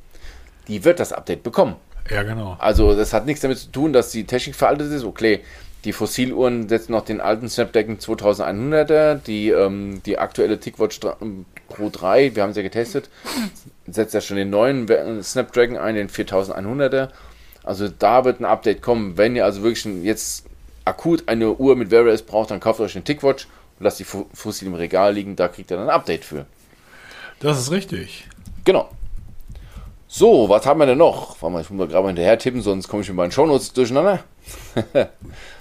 [0.68, 1.76] die wird das Update bekommen.
[2.10, 2.58] Ja, genau.
[2.60, 5.06] Also das hat nichts damit zu tun, dass die Technik veraltet ist.
[5.06, 5.41] Okay,
[5.86, 11.00] die Fossiluhren setzen noch den alten Snapdragon 2100er, die, ähm, die aktuelle TickWatch
[11.68, 13.10] Pro 3, wir haben sie ja getestet,
[13.94, 14.88] setzt ja schon den neuen
[15.24, 17.10] Snapdragon ein, den 4100er.
[17.64, 19.18] Also da wird ein Update kommen.
[19.18, 20.46] Wenn ihr also wirklich jetzt
[20.86, 23.48] akut eine Uhr mit Wear OS braucht, dann kauft euch eine TickWatch
[23.80, 26.46] und lasst die Fossil im Regal liegen, da kriegt ihr dann ein Update für.
[27.39, 28.28] Das ist richtig.
[28.66, 28.89] Genau.
[30.16, 31.41] So, was haben wir denn noch?
[31.41, 33.74] Warte mal, ich muss mal gerade mal hinterher tippen, sonst komme ich mit meinen Shownotes
[33.74, 34.20] durcheinander.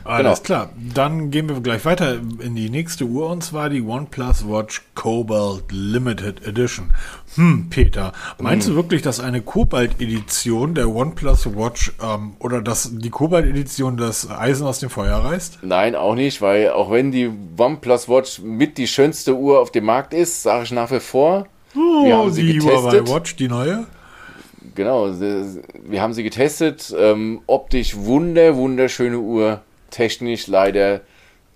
[0.05, 0.45] Alles genau.
[0.45, 0.71] klar.
[0.93, 5.65] Dann gehen wir gleich weiter in die nächste Uhr und zwar die OnePlus Watch Cobalt
[5.71, 6.93] Limited Edition.
[7.37, 8.75] Hm, Peter, meinst hm.
[8.75, 14.67] du wirklich, dass eine Cobalt-Edition der OnePlus Watch ähm, oder dass die Cobalt-Edition das Eisen
[14.67, 15.61] aus dem Feuer reißt?
[15.63, 19.87] Nein, auch nicht, weil auch wenn die OnePlus Watch mit die schönste Uhr auf dem
[19.87, 23.09] Markt ist, sage ich nach wie vor, oh, wir haben sie die getestet.
[23.09, 23.87] Watch, die neue?
[24.75, 26.95] Genau, wir haben sie getestet.
[26.97, 29.61] Ähm, optisch wunder, wunderschöne Uhr.
[29.91, 31.03] Technisch leider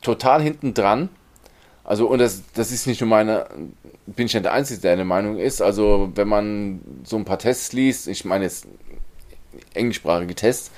[0.03, 1.09] total hinten dran.
[1.85, 3.47] Also, und das, das ist nicht nur meine,
[4.07, 5.63] bin ich nicht der Einzige, der eine Meinung ist.
[5.63, 8.67] Also, wenn man so ein paar Tests liest, ich meine, jetzt,
[9.73, 10.71] englischsprachige Tests,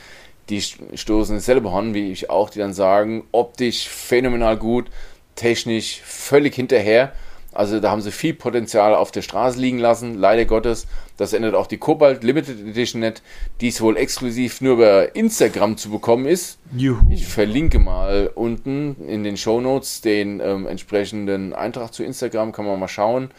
[0.49, 4.86] die stoßen dasselbe Horn wie ich auch, die dann sagen, optisch phänomenal gut,
[5.34, 7.12] technisch völlig hinterher.
[7.59, 10.86] Also da haben sie viel Potenzial auf der Straße liegen lassen, leider Gottes.
[11.16, 13.20] Das ändert auch die Cobalt Limited Edition nicht,
[13.61, 16.61] die es wohl exklusiv nur über Instagram zu bekommen ist.
[16.76, 17.00] Juhu.
[17.11, 22.64] Ich verlinke mal unten in den Show Notes den ähm, entsprechenden Eintrag zu Instagram, kann
[22.64, 23.32] man mal schauen.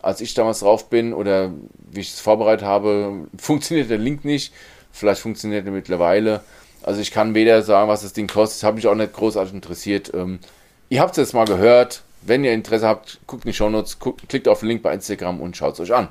[0.00, 1.52] Als ich damals drauf bin oder
[1.90, 4.54] wie ich es vorbereitet habe, funktioniert der Link nicht.
[4.90, 6.40] Vielleicht funktioniert er mittlerweile.
[6.82, 10.14] Also ich kann weder sagen, was das Ding kostet, habe mich auch nicht großartig interessiert.
[10.14, 10.38] Ähm,
[10.88, 12.05] ihr habt es jetzt mal gehört.
[12.26, 15.40] Wenn ihr Interesse habt, guckt in die Shownotes, guckt, klickt auf den Link bei Instagram
[15.40, 16.08] und schaut es euch an.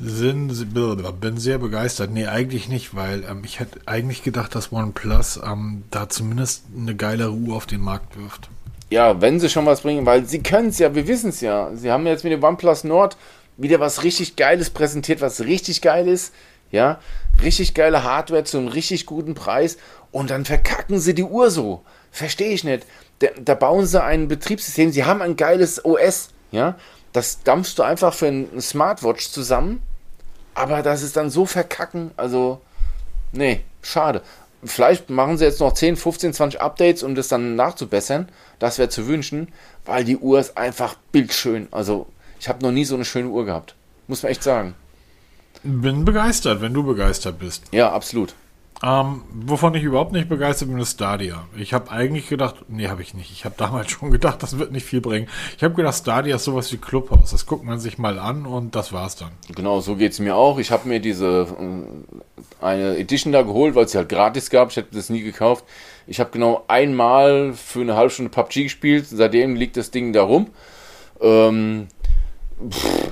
[0.00, 0.74] Sind,
[1.20, 2.10] bin sehr begeistert.
[2.10, 6.96] Nee, eigentlich nicht, weil ähm, ich hätte eigentlich gedacht, dass OnePlus ähm, da zumindest eine
[6.96, 8.48] geile Ruhe auf den Markt wirft.
[8.90, 11.70] Ja, wenn sie schon was bringen, weil sie können es ja, wir wissen es ja.
[11.74, 13.16] Sie haben jetzt mit dem OnePlus Nord
[13.56, 16.34] wieder was richtig Geiles präsentiert, was richtig geil ist.
[16.72, 16.98] Ja,
[17.42, 19.76] richtig geile Hardware zu einem richtig guten Preis
[20.10, 21.82] und dann verkacken sie die Uhr so.
[22.10, 22.86] Verstehe ich nicht.
[23.20, 26.76] Da, da, bauen sie ein Betriebssystem, sie haben ein geiles OS, ja.
[27.12, 29.82] Das dampfst du einfach für ein Smartwatch zusammen,
[30.54, 32.60] aber das ist dann so verkacken, also,
[33.32, 34.22] nee, schade.
[34.64, 38.28] Vielleicht machen sie jetzt noch 10, 15, 20 Updates, um das dann nachzubessern.
[38.60, 39.48] Das wäre zu wünschen,
[39.84, 41.66] weil die Uhr ist einfach bildschön.
[41.72, 42.06] Also,
[42.38, 43.74] ich habe noch nie so eine schöne Uhr gehabt.
[44.06, 44.74] Muss man echt sagen.
[45.64, 47.64] Bin begeistert, wenn du begeistert bist.
[47.72, 48.34] Ja, absolut.
[48.84, 51.44] Ähm, wovon ich überhaupt nicht begeistert bin, ist Stadia.
[51.56, 53.30] Ich habe eigentlich gedacht, nee, habe ich nicht.
[53.30, 55.28] Ich habe damals schon gedacht, das wird nicht viel bringen.
[55.56, 57.30] Ich habe gedacht, Stadia ist sowas wie Clubhouse.
[57.30, 59.30] Das guckt man sich mal an und das war's dann.
[59.54, 60.58] Genau, so geht's mir auch.
[60.58, 64.70] Ich habe mir diese äh, eine Edition da geholt, weil es sie halt gratis gab.
[64.70, 65.64] Ich hätte das nie gekauft.
[66.08, 69.06] Ich habe genau einmal für eine halbe Stunde PUBG gespielt.
[69.08, 70.48] Seitdem liegt das Ding da rum.
[71.20, 71.86] Ähm,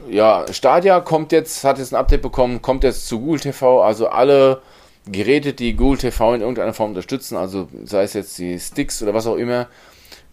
[0.09, 3.82] ja, Stadia kommt jetzt, hat jetzt ein Update bekommen, kommt jetzt zu Google TV.
[3.82, 4.62] Also alle
[5.07, 9.14] Geräte, die Google TV in irgendeiner Form unterstützen, also sei es jetzt die Sticks oder
[9.14, 9.66] was auch immer,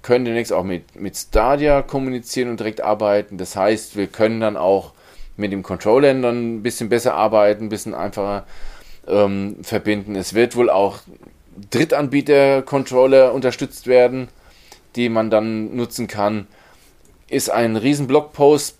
[0.01, 3.37] können demnächst auch mit, mit Stadia kommunizieren und direkt arbeiten.
[3.37, 4.93] Das heißt, wir können dann auch
[5.35, 8.45] mit dem Controller dann ein bisschen besser arbeiten, ein bisschen einfacher
[9.07, 10.15] ähm, verbinden.
[10.15, 10.99] Es wird wohl auch
[11.71, 14.27] Drittanbieter-Controller unterstützt werden,
[14.95, 16.47] die man dann nutzen kann
[17.29, 18.77] ist ein riesen Blogpost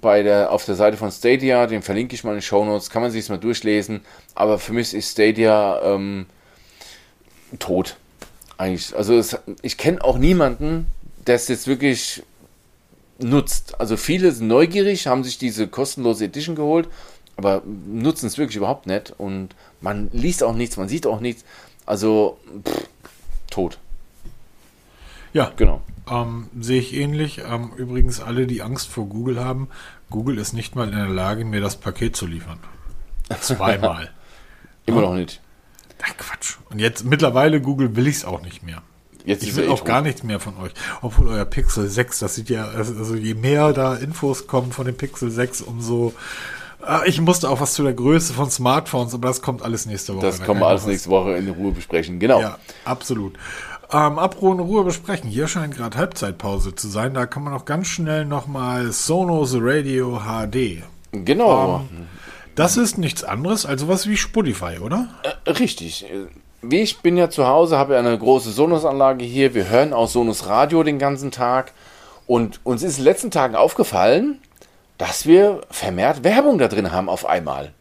[0.00, 2.90] bei der, auf der Seite von Stadia, den verlinke ich mal in den Show Notes,
[2.90, 4.02] kann man sich mal durchlesen,
[4.34, 6.26] aber für mich ist Stadia ähm,
[7.58, 7.96] tot.
[8.56, 8.94] Eigentlich.
[8.94, 10.86] Also es, ich kenne auch niemanden,
[11.26, 12.22] der es jetzt wirklich
[13.18, 13.80] nutzt.
[13.80, 16.88] Also viele sind neugierig, haben sich diese kostenlose Edition geholt,
[17.36, 21.44] aber nutzen es wirklich überhaupt nicht und man liest auch nichts, man sieht auch nichts.
[21.86, 22.88] Also pff,
[23.50, 23.78] tot.
[25.32, 25.82] Ja, genau.
[26.10, 27.42] Ähm, sehe ich ähnlich.
[27.48, 29.68] Ähm, übrigens, alle, die Angst vor Google haben,
[30.10, 32.58] Google ist nicht mal in der Lage, mir das Paket zu liefern.
[33.40, 34.10] Zweimal.
[34.86, 35.40] Immer noch nicht.
[36.02, 36.56] Ach, Quatsch.
[36.70, 38.82] Und jetzt mittlerweile Google will ich es auch nicht mehr.
[39.24, 40.72] Jetzt ich will auch gar nichts mehr von euch.
[41.00, 44.96] Obwohl euer Pixel 6, das sieht ja, also, je mehr da Infos kommen von dem
[44.96, 46.12] Pixel 6, umso.
[46.84, 50.16] Ah, ich musste auch was zu der Größe von Smartphones, aber das kommt alles nächste
[50.16, 50.26] Woche.
[50.26, 52.40] Das da kommen wir alles nächste Woche in Ruhe besprechen, genau.
[52.40, 53.38] Ja, absolut
[53.92, 55.28] ähm, Abruhe in Ruhe besprechen.
[55.28, 57.14] Hier scheint gerade Halbzeitpause zu sein.
[57.14, 60.82] Da kann man auch ganz schnell nochmal Sonos Radio HD.
[61.12, 61.86] Genau.
[61.90, 62.06] Ähm,
[62.54, 65.08] das ist nichts anderes als sowas wie Spotify, oder?
[65.44, 66.06] Äh, richtig.
[66.62, 69.54] Wie ich bin ja zu Hause, habe ja eine große Sonos-Anlage hier.
[69.54, 71.72] Wir hören auch Sonos Radio den ganzen Tag.
[72.26, 74.38] Und uns ist in den letzten Tagen aufgefallen,
[74.96, 77.72] dass wir vermehrt Werbung da drin haben auf einmal.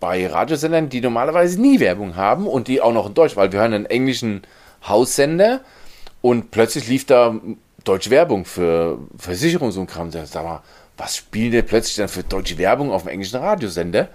[0.00, 3.60] Bei Radiosendern, die normalerweise nie Werbung haben und die auch noch in Deutsch, weil wir
[3.60, 4.42] hören einen englischen
[4.88, 5.60] Haussender
[6.20, 7.38] und plötzlich lief da
[7.84, 10.10] deutsche Werbung für Versicherung so ein Kram.
[10.10, 10.62] Sag mal,
[10.96, 14.08] was spielen der plötzlich dann für deutsche Werbung auf dem englischen Radiosender?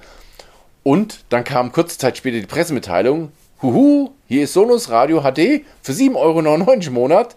[0.84, 5.92] Und dann kam kurze Zeit später die Pressemitteilung, huhu, hier ist Sonos Radio HD für
[5.92, 7.36] 7,99 Euro im Monat.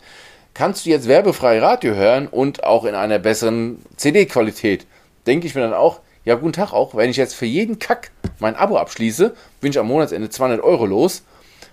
[0.55, 4.87] Kannst du jetzt werbefrei Radio hören und auch in einer besseren CD-Qualität.
[5.27, 8.13] Denke ich mir dann auch, ja, guten Tag auch, wenn ich jetzt für jeden Kack
[8.39, 11.23] mein Abo abschließe, bin ich am Monatsende 200 Euro los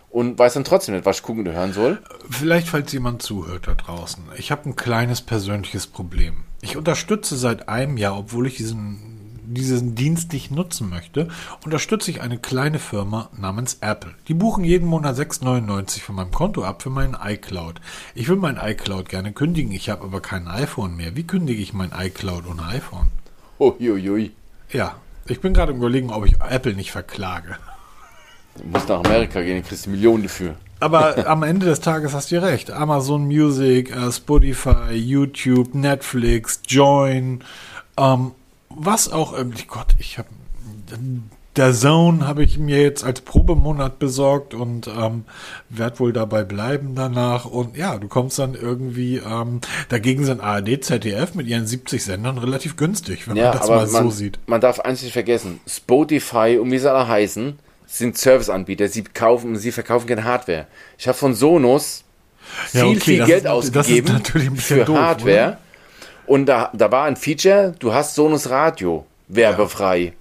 [0.09, 1.99] und weiß dann trotzdem nicht, was ich gucken oder hören soll.
[2.29, 4.23] Vielleicht, falls jemand zuhört da draußen.
[4.37, 6.43] Ich habe ein kleines persönliches Problem.
[6.61, 8.99] Ich unterstütze seit einem Jahr, obwohl ich diesen,
[9.45, 11.29] diesen Dienst nicht nutzen möchte,
[11.63, 14.13] unterstütze ich eine kleine Firma namens Apple.
[14.27, 17.79] Die buchen jeden Monat 6,99 von meinem Konto ab für meinen iCloud.
[18.15, 21.15] Ich will mein iCloud gerne kündigen, ich habe aber kein iPhone mehr.
[21.15, 23.07] Wie kündige ich mein iCloud ohne iPhone?
[23.59, 24.31] Uiuiui.
[24.71, 24.95] Ja,
[25.25, 27.57] ich bin gerade überlegen, ob ich Apple nicht verklage.
[28.55, 30.55] Du musst nach Amerika gehen, kriegst du Millionen dafür.
[30.79, 32.71] Aber am Ende des Tages hast du recht.
[32.71, 37.43] Amazon Music, uh, Spotify, YouTube, Netflix, Join,
[37.97, 38.31] ähm,
[38.69, 40.29] was auch, ähm, Gott, ich habe
[41.55, 45.25] der Zone habe ich mir jetzt als Probemonat besorgt und ähm,
[45.69, 47.45] werde wohl dabei bleiben danach.
[47.45, 52.37] Und ja, du kommst dann irgendwie, ähm, dagegen sind ARD, ZDF mit ihren 70 Sendern
[52.37, 54.39] relativ günstig, wenn Ja, man das mal man, so sieht.
[54.45, 55.59] man darf eins nicht vergessen.
[55.67, 58.87] Spotify und wie sie alle heißen, sind Serviceanbieter.
[58.87, 60.67] Sie kaufen, sie verkaufen keine Hardware.
[60.97, 62.03] Ich habe von Sonos
[62.67, 65.57] viel, Ja, okay, viel Geld ist ausgegeben natürlich ein bisschen für doof, Hardware.
[66.27, 70.13] Und da, da war ein Feature, du hast Sonos Radio werbefrei.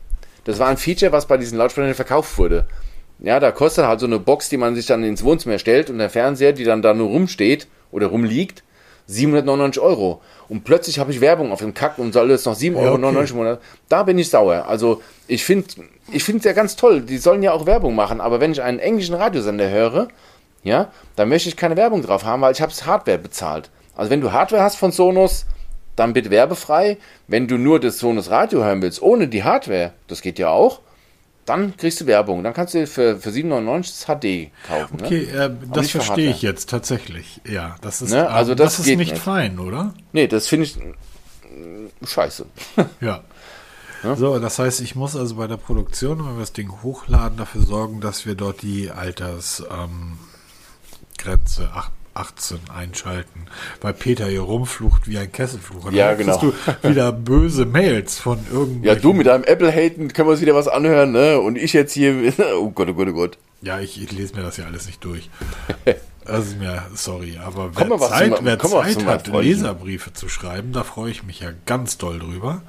[0.45, 2.67] Das war ein Feature, was bei diesen Lautsprechern verkauft wurde.
[3.19, 5.99] Ja, da kostet halt so eine Box, die man sich dann ins Wohnzimmer stellt und
[5.99, 8.63] der Fernseher, die dann da nur rumsteht oder rumliegt,
[9.09, 10.21] 799 Euro.
[10.49, 13.31] Und plötzlich habe ich Werbung auf dem Kack und soll jetzt noch 7,99 Euro okay.
[13.31, 13.61] im Monat.
[13.89, 14.67] Da bin ich sauer.
[14.69, 15.67] Also ich finde
[16.13, 17.01] ich finde es ja ganz toll.
[17.01, 18.21] Die sollen ja auch Werbung machen.
[18.21, 20.09] Aber wenn ich einen englischen Radiosender höre,
[20.63, 23.71] ja, dann möchte ich keine Werbung drauf haben, weil ich habe Hardware bezahlt.
[23.97, 25.47] Also wenn du Hardware hast von Sonos,
[25.97, 26.99] dann bitte werbefrei.
[27.27, 30.81] Wenn du nur das Sonos Radio hören willst, ohne die Hardware, das geht ja auch,
[31.49, 32.43] dann kriegst du Werbung.
[32.45, 34.99] Dann kannst du für, für 7,99 das HD kaufen.
[35.03, 35.45] Okay, Ne?
[35.45, 37.41] äh, das verstehe ich jetzt tatsächlich.
[37.49, 39.19] Ja, das ist, Ne, also ähm, das das ist nicht nicht.
[39.19, 39.95] fein, oder?
[40.13, 42.47] Nee, das finde ich mm, scheiße.
[43.01, 43.23] Ja.
[44.15, 47.63] So, das heißt, ich muss also bei der Produktion, wenn wir das Ding hochladen, dafür
[47.63, 50.19] sorgen, dass wir dort die Altersgrenze ähm,
[51.19, 53.47] Grenze ach- 18 einschalten.
[53.81, 55.85] Weil Peter hier rumflucht wie ein Kesselfluch.
[55.87, 56.39] Und Ja, genau.
[56.39, 56.53] du
[56.89, 58.85] wieder böse Mails von irgendwelchen.
[58.85, 61.39] Ja, du mit deinem Apple-Haten können wir uns wieder was anhören, ne?
[61.41, 63.39] Und ich jetzt hier, oh Gott, oh Gott, oh Gott.
[63.63, 65.29] Ja, ich, ich lese mir das ja alles nicht durch.
[66.31, 69.29] Das ist mir, sorry, aber Komm wer was Zeit, zu- wer komm Zeit hat.
[69.29, 72.61] Leserbriefe zu schreiben, da freue ich mich ja ganz doll drüber.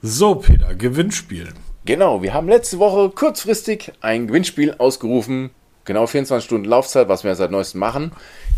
[0.00, 1.48] So, Peter, Gewinnspiel.
[1.84, 5.50] Genau, wir haben letzte Woche kurzfristig ein Gewinnspiel ausgerufen.
[5.84, 8.12] Genau 24 Stunden Laufzeit, was wir seit neuestem machen.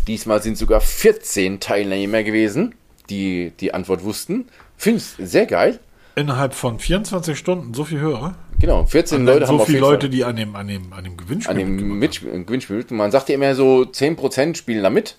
[0.07, 2.75] Diesmal sind sogar 14 Teilnehmer gewesen,
[3.09, 4.47] die die Antwort wussten.
[4.77, 5.79] Finde ich sehr geil.
[6.15, 8.35] Innerhalb von 24 Stunden so viel Hörer.
[8.59, 11.51] Genau, 14 Leute haben so viele Leute, die an dem, an dem, an dem Gewinnspiel
[11.51, 12.85] an dem Mitspiel, Gewinnspiel.
[12.89, 15.15] Man sagt ja immer so, 10% spielen da mit.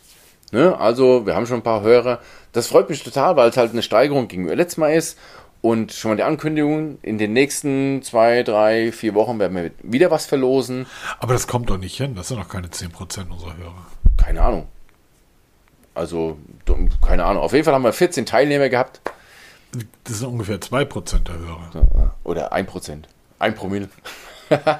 [0.50, 0.76] Ne?
[0.76, 2.20] Also, wir haben schon ein paar Hörer.
[2.52, 5.18] Das freut mich total, weil es halt eine Steigerung gegenüber letztes Mal ist.
[5.60, 10.10] Und schon mal die Ankündigung, in den nächsten zwei, drei, vier Wochen werden wir wieder
[10.10, 10.86] was verlosen.
[11.18, 12.14] Aber das kommt doch nicht hin.
[12.14, 13.86] Das sind noch keine 10% unserer Hörer.
[14.16, 14.66] Keine Ahnung.
[15.98, 16.38] Also,
[17.04, 17.42] keine Ahnung.
[17.42, 19.00] Auf jeden Fall haben wir 14 Teilnehmer gehabt.
[20.04, 22.14] Das sind ungefähr 2% der Hörer.
[22.24, 23.02] Oder 1%.
[23.38, 23.88] 1 Promille.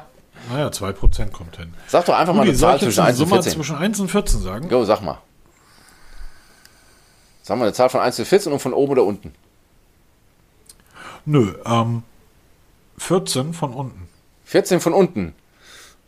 [0.50, 1.74] Naja, 2% kommt hin.
[1.88, 3.52] Sag doch einfach mal Rudi, eine Zahl zwischen eine 1 und Summe 14.
[3.52, 4.68] zwischen 1 und 14 sagen?
[4.68, 5.18] Go, sag mal.
[7.42, 9.34] Sag mal eine Zahl von 1 zu 14 und von oben oder unten.
[11.26, 12.04] Nö, ähm,
[12.98, 14.08] 14 von unten.
[14.44, 15.34] 14 von unten.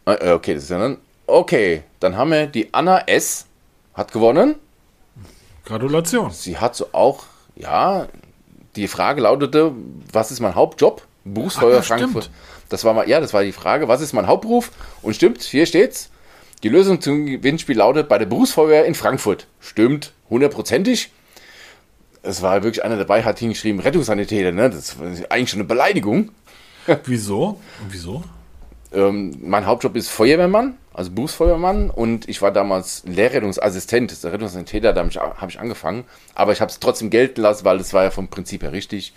[0.06, 0.98] Äh, Okay, das ist ja dann.
[1.26, 3.46] Okay, dann haben wir die Anna S.
[3.94, 4.54] hat gewonnen.
[5.64, 6.30] Gratulation.
[6.30, 7.24] Sie hat so auch,
[7.56, 8.08] ja,
[8.76, 9.72] die Frage lautete,
[10.12, 11.06] was ist mein Hauptjob?
[11.24, 12.24] Berufsfeuer ja, Frankfurt.
[12.24, 12.36] stimmt.
[12.68, 14.70] Das war mal, ja, das war die Frage, was ist mein Hauptberuf?
[15.02, 16.10] Und stimmt, hier steht's.
[16.62, 19.46] Die Lösung zum Gewinnspiel lautet bei der Berufsfeuerwehr in Frankfurt.
[19.60, 21.10] Stimmt, hundertprozentig.
[22.22, 24.70] Es war wirklich einer dabei, hat hingeschrieben, Rettungssanitäter, ne?
[24.70, 26.30] Das war eigentlich schon eine Beleidigung.
[27.04, 27.60] Wieso?
[27.82, 28.22] Und wieso?
[28.92, 34.10] Ähm, mein Hauptjob ist Feuerwehrmann, also Berufsfeuerwehrmann und ich war damals Lehrrettungsassistent.
[34.10, 37.64] Das Rettungssanitäter, da habe ich, hab ich angefangen, aber ich habe es trotzdem gelten lassen,
[37.64, 39.12] weil das war ja vom Prinzip her richtig.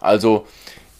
[0.00, 0.46] Also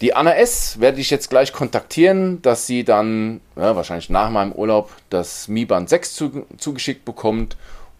[0.01, 0.79] die Anna S.
[0.79, 5.65] werde ich jetzt gleich kontaktieren, dass sie dann, ja, wahrscheinlich nach meinem Urlaub, das Mi
[5.65, 7.55] Band 6 zu, zugeschickt bekommt.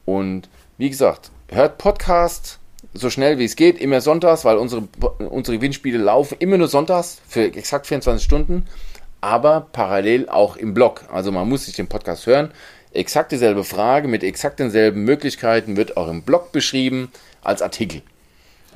[0.06, 2.60] Und wie gesagt, hört Podcast
[2.94, 4.88] so schnell wie es geht, immer sonntags, weil unsere,
[5.18, 8.66] unsere Gewinnspiele laufen immer nur sonntags für exakt 24 Stunden,
[9.26, 11.06] aber parallel auch im Blog.
[11.12, 12.52] Also man muss sich den Podcast hören.
[12.92, 17.12] Exakt dieselbe Frage mit exakt denselben Möglichkeiten wird auch im Blog beschrieben
[17.42, 18.04] als Artikel.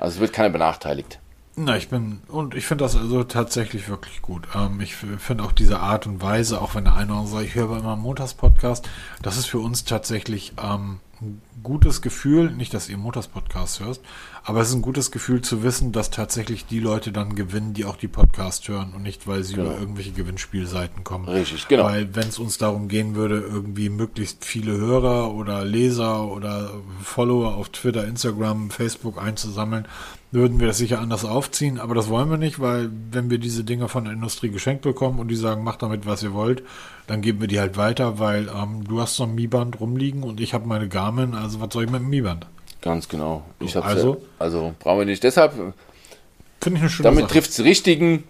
[0.00, 1.20] Also es wird keiner benachteiligt.
[1.54, 4.48] Na, ich bin, und ich finde das also tatsächlich wirklich gut.
[4.54, 7.46] Ähm, ich finde auch diese Art und Weise, auch wenn der eine oder andere sagt,
[7.46, 8.88] ich höre immer einen Montags-Podcast,
[9.22, 14.02] das ist für uns tatsächlich ähm, ein gutes Gefühl, nicht, dass ihr Montags-Podcast hörst,
[14.44, 17.84] aber es ist ein gutes Gefühl zu wissen, dass tatsächlich die Leute dann gewinnen, die
[17.84, 21.28] auch die Podcast hören und nicht, weil sie über irgendwelche Gewinnspielseiten kommen.
[21.28, 21.84] Richtig, genau.
[21.84, 26.70] Weil wenn es uns darum gehen würde, irgendwie möglichst viele Hörer oder Leser oder
[27.02, 29.86] Follower auf Twitter, Instagram, Facebook einzusammeln,
[30.32, 33.64] würden wir das sicher anders aufziehen, aber das wollen wir nicht, weil wenn wir diese
[33.64, 36.62] Dinge von der Industrie geschenkt bekommen und die sagen, macht damit, was ihr wollt,
[37.08, 40.40] dann geben wir die halt weiter, weil ähm, du hast so ein Mi-Band rumliegen und
[40.40, 42.46] ich habe meine Garmin, also was soll ich mit dem Mi-Band?
[42.82, 43.42] Ganz genau.
[43.60, 44.14] Ich hab's Also?
[44.14, 45.22] ja, also brauchen wir nicht.
[45.22, 48.24] Deshalb, Finde ich eine schöne damit trifft die Richtigen.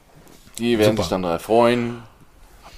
[0.59, 1.03] Die werden Super.
[1.03, 2.03] sich dann freuen.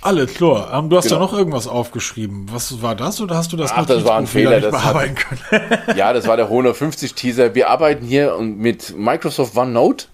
[0.01, 0.73] Alles klar.
[0.75, 1.21] Ähm, du hast Genau.
[1.21, 2.47] da noch irgendwas aufgeschrieben.
[2.53, 5.15] Was war das oder hast du das Ach, das war ein Fehler, das hat- bearbeiten
[5.15, 5.79] können?
[5.97, 7.55] Ja, das war der Honor 50 Teaser.
[7.55, 10.07] Wir arbeiten hier mit Microsoft OneNote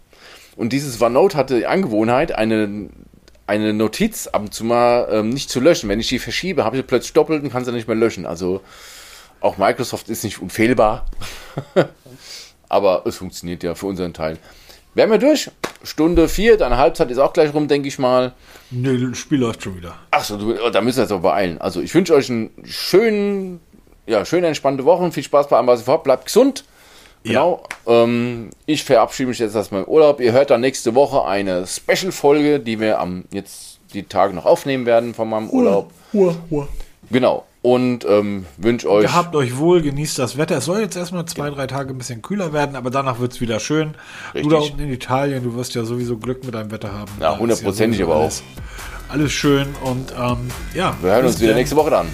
[0.57, 2.91] und dieses OneNote hatte die Angewohnheit, eine,
[3.47, 5.89] eine Notiz ab und zu mal ähm, nicht zu löschen.
[5.89, 8.27] Wenn ich die verschiebe, habe ich sie plötzlich doppelt und kann sie nicht mehr löschen.
[8.27, 8.61] Also
[9.41, 11.07] auch Microsoft ist nicht unfehlbar.
[12.69, 14.39] Aber es funktioniert ja für unseren Teil.
[14.95, 15.51] Wären wir durch?
[15.85, 18.33] Stunde vier, deine Halbzeit ist auch gleich rum, denke ich mal.
[18.71, 19.95] Nee, das Spiel läuft schon wieder.
[20.11, 21.59] Achso, da müssen wir jetzt aber beeilen.
[21.59, 23.61] Also ich wünsche euch einen schönen,
[24.07, 25.11] ja, schöne, entspannte Woche.
[25.13, 26.05] Viel Spaß bei allem, was ihr vorhabt.
[26.05, 26.65] Bleibt gesund.
[27.23, 27.63] Genau.
[27.87, 28.05] Ja.
[28.05, 30.21] Ähm, ich verabschiede mich jetzt erstmal im Urlaub.
[30.21, 34.87] Ihr hört dann nächste Woche eine Special-Folge, die wir am jetzt die Tage noch aufnehmen
[34.87, 35.93] werden von meinem Urlaub.
[36.13, 36.69] Uhr, Uhr, Uhr.
[37.11, 37.45] Genau.
[37.69, 39.05] Und ähm, wünsche euch.
[39.05, 40.57] Gehabt euch wohl, genießt das Wetter.
[40.57, 43.43] Es soll jetzt erstmal zwei, drei Tage ein bisschen kühler werden, aber danach wird es
[43.43, 43.95] wieder schön.
[44.33, 44.45] Richtig.
[44.45, 47.13] Du da unten in Italien, du wirst ja sowieso Glück mit deinem Wetter haben.
[47.21, 48.33] Ja, hundertprozentig ja aber auch.
[49.11, 50.97] Alles schön und ähm, ja.
[51.03, 52.09] Wir hören uns wieder nächste Woche dann.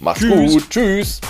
[0.00, 0.52] Macht's Tschüss.
[0.52, 0.68] gut.
[0.68, 1.20] Tschüss.